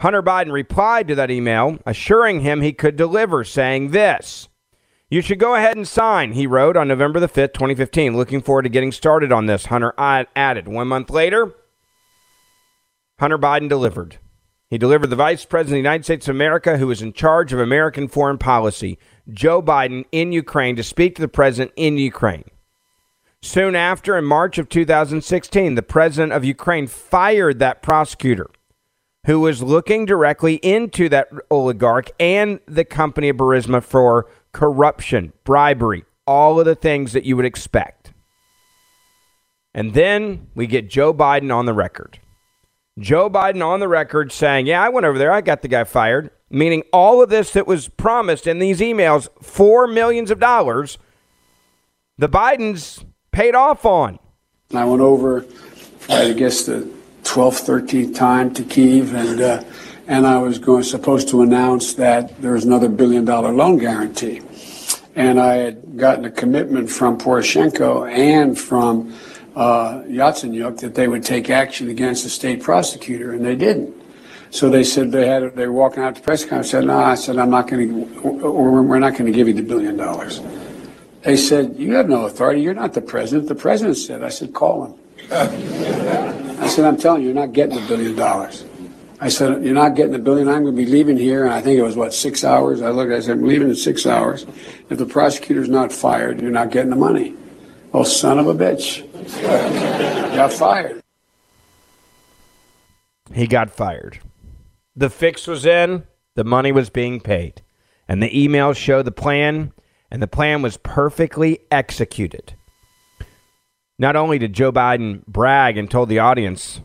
Hunter 0.00 0.22
Biden 0.22 0.52
replied 0.52 1.06
to 1.08 1.14
that 1.14 1.30
email, 1.30 1.78
assuring 1.86 2.40
him 2.40 2.60
he 2.60 2.72
could 2.72 2.96
deliver, 2.96 3.44
saying 3.44 3.90
this 3.90 4.48
You 5.10 5.20
should 5.20 5.38
go 5.38 5.54
ahead 5.54 5.76
and 5.76 5.86
sign, 5.86 6.32
he 6.32 6.46
wrote 6.46 6.76
on 6.76 6.88
November 6.88 7.20
the 7.20 7.28
5th, 7.28 7.54
2015. 7.54 8.16
Looking 8.16 8.42
forward 8.42 8.62
to 8.62 8.68
getting 8.68 8.92
started 8.92 9.30
on 9.30 9.46
this, 9.46 9.66
Hunter 9.66 9.94
added. 9.98 10.66
One 10.66 10.88
month 10.88 11.10
later, 11.10 11.54
Hunter 13.20 13.38
Biden 13.38 13.68
delivered. 13.68 14.18
He 14.72 14.78
delivered 14.78 15.08
the 15.08 15.16
Vice 15.16 15.44
President 15.44 15.72
of 15.72 15.82
the 15.82 15.88
United 15.90 16.04
States 16.04 16.28
of 16.28 16.34
America, 16.34 16.78
who 16.78 16.90
is 16.90 17.02
in 17.02 17.12
charge 17.12 17.52
of 17.52 17.60
American 17.60 18.08
foreign 18.08 18.38
policy. 18.38 18.98
Joe 19.30 19.60
Biden 19.60 20.06
in 20.12 20.32
Ukraine 20.32 20.76
to 20.76 20.82
speak 20.82 21.14
to 21.14 21.20
the 21.20 21.28
president 21.28 21.72
in 21.76 21.98
Ukraine. 21.98 22.44
Soon 23.42 23.76
after, 23.76 24.16
in 24.16 24.24
March 24.24 24.56
of 24.56 24.70
2016, 24.70 25.74
the 25.74 25.82
president 25.82 26.32
of 26.32 26.42
Ukraine 26.42 26.86
fired 26.86 27.58
that 27.58 27.82
prosecutor 27.82 28.48
who 29.26 29.40
was 29.40 29.62
looking 29.62 30.06
directly 30.06 30.54
into 30.54 31.10
that 31.10 31.28
oligarch 31.50 32.10
and 32.18 32.58
the 32.64 32.86
company 32.86 33.28
of 33.28 33.36
Burisma 33.36 33.82
for 33.82 34.26
corruption, 34.52 35.34
bribery, 35.44 36.06
all 36.26 36.58
of 36.58 36.64
the 36.64 36.74
things 36.74 37.12
that 37.12 37.26
you 37.26 37.36
would 37.36 37.44
expect. 37.44 38.14
And 39.74 39.92
then 39.92 40.46
we 40.54 40.66
get 40.66 40.88
Joe 40.88 41.12
Biden 41.12 41.54
on 41.54 41.66
the 41.66 41.74
record. 41.74 42.20
Joe 42.98 43.30
Biden 43.30 43.64
on 43.64 43.80
the 43.80 43.88
record 43.88 44.32
saying, 44.32 44.66
Yeah, 44.66 44.82
I 44.82 44.88
went 44.88 45.06
over 45.06 45.18
there. 45.18 45.32
I 45.32 45.40
got 45.40 45.62
the 45.62 45.68
guy 45.68 45.84
fired 45.84 46.30
meaning 46.52 46.84
all 46.92 47.22
of 47.22 47.30
this 47.30 47.52
that 47.54 47.66
was 47.66 47.88
promised 47.88 48.46
in 48.46 48.58
these 48.58 48.80
emails, 48.80 49.28
for 49.40 49.88
millions 49.88 50.30
of 50.30 50.38
dollars, 50.38 50.98
the 52.18 52.28
Bidens 52.28 53.04
paid 53.32 53.54
off 53.54 53.84
on. 53.86 54.18
I 54.74 54.84
went 54.84 55.00
over, 55.00 55.46
I 56.08 56.32
guess, 56.32 56.64
the 56.64 56.88
12th, 57.24 57.64
13th 57.66 58.14
time 58.14 58.52
to 58.54 58.62
Kiev, 58.62 59.14
and 59.14 59.40
uh, 59.40 59.64
and 60.08 60.26
I 60.26 60.38
was 60.38 60.58
going 60.58 60.82
supposed 60.82 61.28
to 61.28 61.42
announce 61.42 61.94
that 61.94 62.40
there 62.42 62.52
was 62.52 62.64
another 62.64 62.88
billion 62.88 63.24
dollar 63.24 63.52
loan 63.52 63.78
guarantee, 63.78 64.42
and 65.14 65.40
I 65.40 65.54
had 65.54 65.96
gotten 65.96 66.24
a 66.24 66.30
commitment 66.30 66.90
from 66.90 67.18
Poroshenko 67.18 68.10
and 68.10 68.58
from 68.58 69.14
uh, 69.54 70.02
Yatsenyuk 70.02 70.78
that 70.80 70.94
they 70.94 71.08
would 71.08 71.24
take 71.24 71.50
action 71.50 71.90
against 71.90 72.24
the 72.24 72.30
state 72.30 72.62
prosecutor, 72.62 73.32
and 73.32 73.44
they 73.44 73.56
didn't. 73.56 73.94
So 74.50 74.68
they 74.68 74.84
said 74.84 75.12
they 75.12 75.26
had 75.26 75.56
they 75.56 75.66
were 75.66 75.72
walking 75.72 76.02
out 76.02 76.14
to 76.16 76.20
press 76.20 76.42
conference. 76.44 76.70
Said, 76.70 76.84
"No," 76.84 76.98
I 76.98 77.14
said, 77.14 77.38
"I'm 77.38 77.50
not 77.50 77.68
going 77.68 77.88
to. 77.88 78.50
We're 78.50 78.98
not 78.98 79.12
going 79.12 79.26
to 79.26 79.32
give 79.32 79.48
you 79.48 79.54
the 79.54 79.62
billion 79.62 79.96
dollars." 79.96 80.40
They 81.22 81.36
said, 81.36 81.76
"You 81.78 81.94
have 81.94 82.08
no 82.08 82.26
authority. 82.26 82.60
You're 82.60 82.74
not 82.74 82.92
the 82.92 83.00
president." 83.00 83.48
The 83.48 83.54
president 83.54 83.96
said, 83.96 84.22
"I 84.22 84.28
said, 84.28 84.52
call 84.52 84.84
him." 84.84 84.94
I 85.30 86.68
said, 86.68 86.84
"I'm 86.84 86.96
telling 86.98 87.22
you, 87.22 87.28
you're 87.28 87.34
not 87.34 87.52
getting 87.52 87.76
the 87.76 87.86
billion 87.86 88.14
dollars." 88.14 88.64
I 89.20 89.28
said, 89.28 89.64
"You're 89.64 89.74
not 89.74 89.94
getting 89.94 90.12
the 90.12 90.18
billion. 90.18 90.48
I'm 90.48 90.64
going 90.64 90.76
to 90.76 90.84
be 90.84 90.90
leaving 90.90 91.16
here." 91.16 91.44
And 91.44 91.54
I 91.54 91.60
think 91.62 91.78
it 91.78 91.82
was 91.82 91.96
what 91.96 92.12
six 92.12 92.44
hours. 92.44 92.82
I 92.82 92.90
looked. 92.90 93.12
I 93.12 93.20
said, 93.20 93.38
"I'm 93.38 93.46
leaving 93.46 93.68
in 93.68 93.74
six 93.74 94.04
hours. 94.04 94.44
If 94.90 94.98
the 94.98 95.06
prosecutor's 95.06 95.68
not 95.68 95.92
fired, 95.92 96.40
you're 96.42 96.50
not 96.50 96.70
getting 96.70 96.90
the 96.90 96.96
money." 96.96 97.34
Oh, 97.94 98.04
son 98.04 98.38
of 98.38 98.48
a 98.48 98.54
bitch! 98.54 99.06
got 100.34 100.52
fired. 100.52 101.02
He 103.32 103.46
got 103.46 103.70
fired. 103.70 104.20
The 104.94 105.10
fix 105.10 105.46
was 105.46 105.64
in, 105.64 106.04
the 106.34 106.44
money 106.44 106.72
was 106.72 106.90
being 106.90 107.20
paid, 107.20 107.62
and 108.08 108.22
the 108.22 108.30
emails 108.30 108.76
showed 108.76 109.04
the 109.04 109.12
plan, 109.12 109.72
and 110.10 110.22
the 110.22 110.26
plan 110.26 110.62
was 110.62 110.76
perfectly 110.76 111.60
executed. 111.70 112.54
Not 113.98 114.16
only 114.16 114.38
did 114.38 114.52
Joe 114.52 114.72
Biden 114.72 115.24
brag 115.26 115.78
and 115.78 115.90
told 115.90 116.08
the 116.08 116.18
audience, 116.18 116.80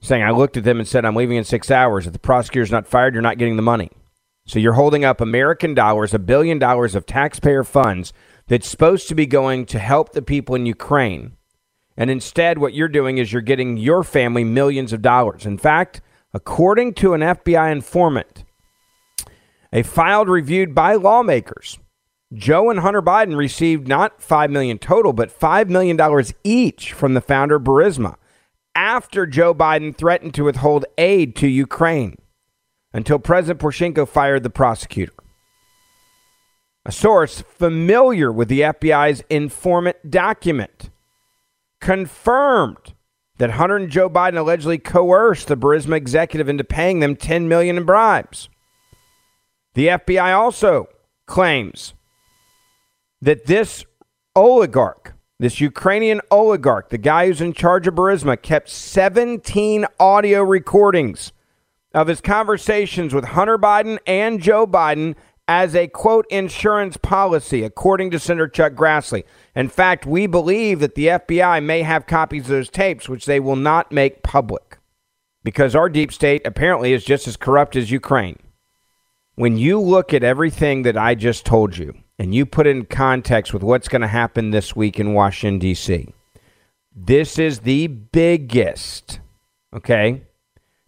saying, 0.00 0.22
I 0.22 0.30
looked 0.30 0.56
at 0.56 0.64
them 0.64 0.78
and 0.78 0.88
said, 0.88 1.04
I'm 1.04 1.16
leaving 1.16 1.36
in 1.36 1.44
six 1.44 1.70
hours. 1.70 2.06
If 2.06 2.12
the 2.12 2.18
prosecutor's 2.18 2.70
not 2.70 2.86
fired, 2.86 3.14
you're 3.14 3.22
not 3.22 3.38
getting 3.38 3.56
the 3.56 3.62
money. 3.62 3.90
So 4.46 4.58
you're 4.58 4.72
holding 4.72 5.04
up 5.04 5.20
American 5.20 5.74
dollars, 5.74 6.14
a 6.14 6.18
billion 6.18 6.58
dollars 6.58 6.94
of 6.94 7.04
taxpayer 7.04 7.64
funds 7.64 8.12
that's 8.48 8.68
supposed 8.68 9.08
to 9.08 9.14
be 9.14 9.26
going 9.26 9.66
to 9.66 9.78
help 9.78 10.12
the 10.12 10.22
people 10.22 10.54
in 10.54 10.66
Ukraine. 10.66 11.36
And 11.96 12.10
instead, 12.10 12.58
what 12.58 12.74
you're 12.74 12.88
doing 12.88 13.18
is 13.18 13.32
you're 13.32 13.42
getting 13.42 13.76
your 13.76 14.02
family 14.02 14.44
millions 14.44 14.92
of 14.92 15.02
dollars. 15.02 15.46
In 15.46 15.58
fact, 15.58 16.00
according 16.32 16.94
to 16.94 17.14
an 17.14 17.20
FBI 17.20 17.70
informant, 17.70 18.44
a 19.72 19.82
file 19.82 20.24
reviewed 20.24 20.74
by 20.74 20.94
lawmakers, 20.94 21.78
Joe 22.32 22.70
and 22.70 22.80
Hunter 22.80 23.02
Biden 23.02 23.36
received 23.36 23.88
not 23.88 24.22
5 24.22 24.50
million 24.50 24.78
total, 24.78 25.12
but 25.12 25.30
five 25.30 25.70
million 25.70 25.96
dollars 25.96 26.34
each 26.44 26.92
from 26.92 27.14
the 27.14 27.20
founder 27.20 27.58
Burisma 27.58 28.16
after 28.74 29.26
Joe 29.26 29.54
Biden 29.54 29.96
threatened 29.96 30.34
to 30.34 30.44
withhold 30.44 30.84
aid 30.98 31.34
to 31.36 31.48
Ukraine 31.48 32.16
until 32.92 33.18
President 33.18 33.60
Poroshenko 33.60 34.06
fired 34.06 34.42
the 34.42 34.50
prosecutor. 34.50 35.12
A 36.88 36.90
source 36.90 37.42
familiar 37.42 38.32
with 38.32 38.48
the 38.48 38.62
FBI's 38.62 39.22
informant 39.28 40.10
document 40.10 40.88
confirmed 41.82 42.94
that 43.36 43.50
Hunter 43.50 43.76
and 43.76 43.90
Joe 43.90 44.08
Biden 44.08 44.38
allegedly 44.38 44.78
coerced 44.78 45.48
the 45.48 45.56
Burisma 45.58 45.96
executive 45.96 46.48
into 46.48 46.64
paying 46.64 47.00
them 47.00 47.14
10 47.14 47.46
million 47.46 47.76
in 47.76 47.84
bribes. 47.84 48.48
The 49.74 49.88
FBI 49.88 50.34
also 50.34 50.88
claims 51.26 51.92
that 53.20 53.44
this 53.44 53.84
oligarch, 54.34 55.12
this 55.38 55.60
Ukrainian 55.60 56.22
oligarch, 56.30 56.88
the 56.88 56.96
guy 56.96 57.26
who's 57.26 57.42
in 57.42 57.52
charge 57.52 57.86
of 57.86 57.96
Burisma, 57.96 58.40
kept 58.40 58.70
17 58.70 59.84
audio 60.00 60.42
recordings 60.42 61.32
of 61.92 62.06
his 62.06 62.22
conversations 62.22 63.12
with 63.12 63.24
Hunter 63.24 63.58
Biden 63.58 63.98
and 64.06 64.40
Joe 64.40 64.66
Biden 64.66 65.16
as 65.48 65.74
a 65.74 65.88
quote 65.88 66.26
insurance 66.28 66.98
policy, 66.98 67.64
according 67.64 68.10
to 68.10 68.18
Senator 68.18 68.46
Chuck 68.46 68.74
Grassley. 68.74 69.24
In 69.56 69.70
fact, 69.70 70.04
we 70.04 70.26
believe 70.26 70.80
that 70.80 70.94
the 70.94 71.06
FBI 71.06 71.64
may 71.64 71.82
have 71.82 72.06
copies 72.06 72.42
of 72.42 72.48
those 72.48 72.68
tapes, 72.68 73.08
which 73.08 73.24
they 73.24 73.40
will 73.40 73.56
not 73.56 73.90
make 73.90 74.22
public 74.22 74.78
because 75.42 75.74
our 75.74 75.88
deep 75.88 76.12
state 76.12 76.42
apparently 76.46 76.92
is 76.92 77.04
just 77.04 77.26
as 77.26 77.36
corrupt 77.36 77.74
as 77.74 77.90
Ukraine. 77.90 78.38
When 79.36 79.56
you 79.56 79.80
look 79.80 80.12
at 80.12 80.22
everything 80.22 80.82
that 80.82 80.98
I 80.98 81.14
just 81.14 81.46
told 81.46 81.78
you 81.78 81.94
and 82.18 82.34
you 82.34 82.44
put 82.44 82.66
it 82.66 82.76
in 82.76 82.84
context 82.84 83.54
with 83.54 83.62
what's 83.62 83.88
going 83.88 84.02
to 84.02 84.08
happen 84.08 84.50
this 84.50 84.76
week 84.76 85.00
in 85.00 85.14
Washington, 85.14 85.58
D.C., 85.58 86.12
this 86.94 87.38
is 87.38 87.60
the 87.60 87.86
biggest, 87.86 89.20
okay? 89.72 90.22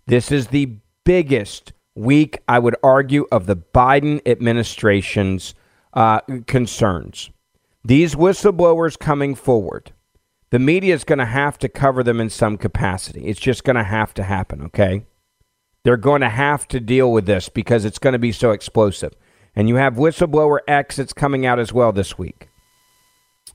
This 0.06 0.30
is 0.30 0.48
the 0.48 0.76
biggest 1.04 1.72
week, 1.94 2.40
I 2.48 2.59
would 2.59 2.76
argue, 2.83 3.26
of 3.31 3.46
the 3.46 3.57
Biden 3.57 4.20
administration's 4.26 5.55
uh, 5.92 6.20
concerns. 6.46 7.31
These 7.85 8.14
whistleblowers 8.14 8.98
coming 8.98 9.35
forward, 9.35 9.92
the 10.50 10.59
media 10.59 10.94
is 10.94 11.05
going 11.05 11.18
to 11.18 11.24
have 11.24 11.59
to 11.59 11.68
cover 11.68 12.03
them 12.03 12.20
in 12.20 12.31
some 12.31 12.57
capacity. 12.57 13.26
It's 13.26 13.40
just 13.40 13.64
going 13.64 13.76
to 13.76 13.85
have 13.85 14.12
to 14.14 14.22
happen, 14.22 14.62
okay? 14.62 15.05
They're 15.85 15.96
going 15.96 16.20
to 16.20 16.29
have 16.29 16.68
to 16.68 16.81
deal 16.81 17.11
with 17.12 17.26
this 17.26 17.48
because 17.48 17.85
it's 17.85 17.98
going 17.98 18.12
to 18.12 18.18
be 18.18 18.33
so 18.33 18.50
explosive. 18.50 19.14
And 19.57 19.68
you 19.68 19.76
have 19.76 19.94
whistleblower 19.94 20.59
X 20.68 20.96
that's 20.96 21.12
coming 21.12 21.46
out 21.46 21.59
as 21.59 21.72
well 21.72 21.92
this 21.92 22.18
week. 22.18 22.48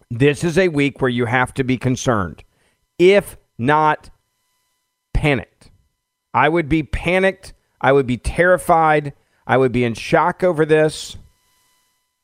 This 0.09 0.43
is 0.43 0.57
a 0.57 0.67
week 0.67 1.01
where 1.01 1.09
you 1.09 1.25
have 1.25 1.53
to 1.55 1.63
be 1.63 1.77
concerned, 1.77 2.43
if 2.99 3.37
not 3.57 4.09
panicked. 5.13 5.71
I 6.33 6.49
would 6.49 6.67
be 6.67 6.83
panicked 6.83 7.53
I 7.81 7.91
would 7.91 8.07
be 8.07 8.17
terrified. 8.17 9.13
I 9.47 9.57
would 9.57 9.71
be 9.71 9.83
in 9.83 9.93
shock 9.93 10.43
over 10.43 10.65
this. 10.65 11.17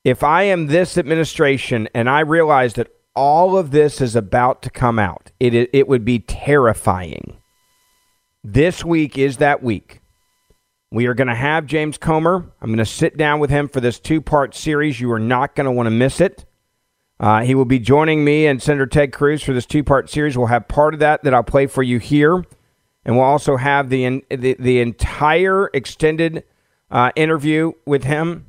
If 0.04 0.24
I 0.24 0.44
am 0.44 0.68
this 0.68 0.98
administration 0.98 1.88
and 1.94 2.10
I 2.10 2.22
realize 2.22 2.74
that 2.74 2.92
all 3.16 3.58
of 3.58 3.72
this 3.72 4.02
is 4.02 4.16
about 4.16 4.62
to 4.64 4.70
come 4.70 4.98
out, 4.98 5.32
it, 5.40 5.54
it, 5.74 5.88
would 5.88 6.04
be 6.04 6.20
terrifying. 6.20 7.38
This 8.44 8.84
week 8.84 9.18
is 9.18 9.38
that 9.38 9.62
week. 9.62 10.02
We 10.90 11.06
are 11.06 11.14
going 11.14 11.28
to 11.28 11.36
have 11.36 11.68
James 11.68 11.98
Comer. 11.98 12.52
I'm 12.62 12.70
going 12.70 12.78
to 12.78 12.86
sit 12.86 13.16
down 13.16 13.40
with 13.40 13.50
him 13.50 13.68
for 13.68 13.80
this 13.80 14.00
two 14.00 14.22
part 14.22 14.56
series. 14.56 15.00
You 15.00 15.12
are 15.12 15.20
not 15.20 15.56
going 15.56 15.66
to 15.66 15.72
want 15.72 15.86
to 15.86 15.92
miss 15.92 16.20
it. 16.20 16.46
Uh, 17.20 17.44
he 17.44 17.54
will 17.54 17.66
be 17.66 17.78
joining 17.78 18.26
me 18.26 18.48
and 18.48 18.62
Senator 18.62 18.88
Ted 18.88 19.14
Cruz 19.14 19.44
for 19.44 19.54
this 19.54 19.68
two 19.68 19.84
part 19.84 20.10
series. 20.10 20.36
We'll 20.36 20.48
have 20.48 20.68
part 20.68 20.96
of 20.96 21.00
that 21.02 21.24
that 21.24 21.34
I'll 21.36 21.44
play 21.44 21.68
for 21.68 21.84
you 21.84 22.00
here 22.00 22.44
and 23.06 23.16
we'll 23.16 23.26
also 23.26 23.58
have 23.58 23.90
the 23.90 24.24
the, 24.30 24.56
the 24.60 24.80
entire 24.80 25.70
extended 25.74 26.44
uh, 26.90 27.12
interview 27.16 27.72
with 27.86 28.04
him 28.04 28.48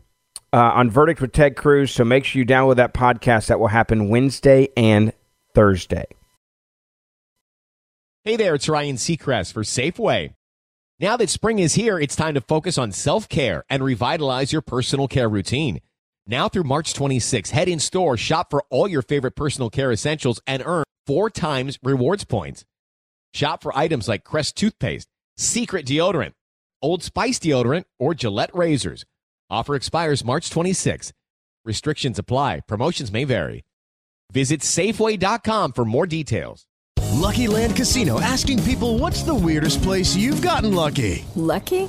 uh, 0.52 0.58
on 0.58 0.90
Verdict 0.90 1.20
with 1.20 1.32
Ted 1.32 1.56
Cruz. 1.56 1.90
So 1.92 2.04
make 2.04 2.24
sure 2.24 2.40
you 2.40 2.46
download 2.46 2.76
that 2.76 2.94
podcast. 2.94 3.46
That 3.46 3.60
will 3.60 3.68
happen 3.68 4.08
Wednesday 4.08 4.68
and 4.76 5.12
Thursday. 5.54 6.06
Hey 8.24 8.36
there, 8.36 8.54
it's 8.54 8.68
Ryan 8.68 8.96
Seacrest 8.96 9.52
for 9.52 9.62
Safeway. 9.62 10.34
Now 11.00 11.16
that 11.16 11.30
spring 11.30 11.58
is 11.58 11.74
here, 11.74 11.98
it's 11.98 12.14
time 12.14 12.34
to 12.34 12.40
focus 12.40 12.78
on 12.78 12.92
self 12.92 13.28
care 13.28 13.64
and 13.68 13.82
revitalize 13.82 14.52
your 14.52 14.62
personal 14.62 15.08
care 15.08 15.28
routine. 15.28 15.80
Now 16.26 16.48
through 16.48 16.62
March 16.64 16.94
26, 16.94 17.50
head 17.50 17.68
in 17.68 17.80
store, 17.80 18.16
shop 18.16 18.50
for 18.50 18.62
all 18.70 18.86
your 18.86 19.02
favorite 19.02 19.34
personal 19.34 19.70
care 19.70 19.90
essentials, 19.90 20.40
and 20.46 20.62
earn 20.64 20.84
four 21.04 21.30
times 21.30 21.80
rewards 21.82 22.24
points. 22.24 22.64
Shop 23.34 23.62
for 23.62 23.76
items 23.76 24.08
like 24.08 24.24
Crest 24.24 24.56
toothpaste, 24.56 25.08
Secret 25.36 25.86
deodorant, 25.86 26.32
Old 26.82 27.02
Spice 27.02 27.38
deodorant, 27.38 27.84
or 27.98 28.14
Gillette 28.14 28.54
razors. 28.54 29.04
Offer 29.50 29.74
expires 29.74 30.24
March 30.24 30.50
26. 30.50 31.12
Restrictions 31.64 32.18
apply. 32.18 32.60
Promotions 32.66 33.12
may 33.12 33.24
vary. 33.24 33.62
Visit 34.32 34.60
Safeway.com 34.60 35.72
for 35.72 35.84
more 35.84 36.06
details. 36.06 36.64
Lucky 37.12 37.46
Land 37.46 37.76
Casino 37.76 38.20
asking 38.20 38.62
people 38.64 38.98
what's 38.98 39.22
the 39.22 39.34
weirdest 39.34 39.82
place 39.82 40.16
you've 40.16 40.42
gotten 40.42 40.74
lucky? 40.74 41.24
Lucky? 41.36 41.88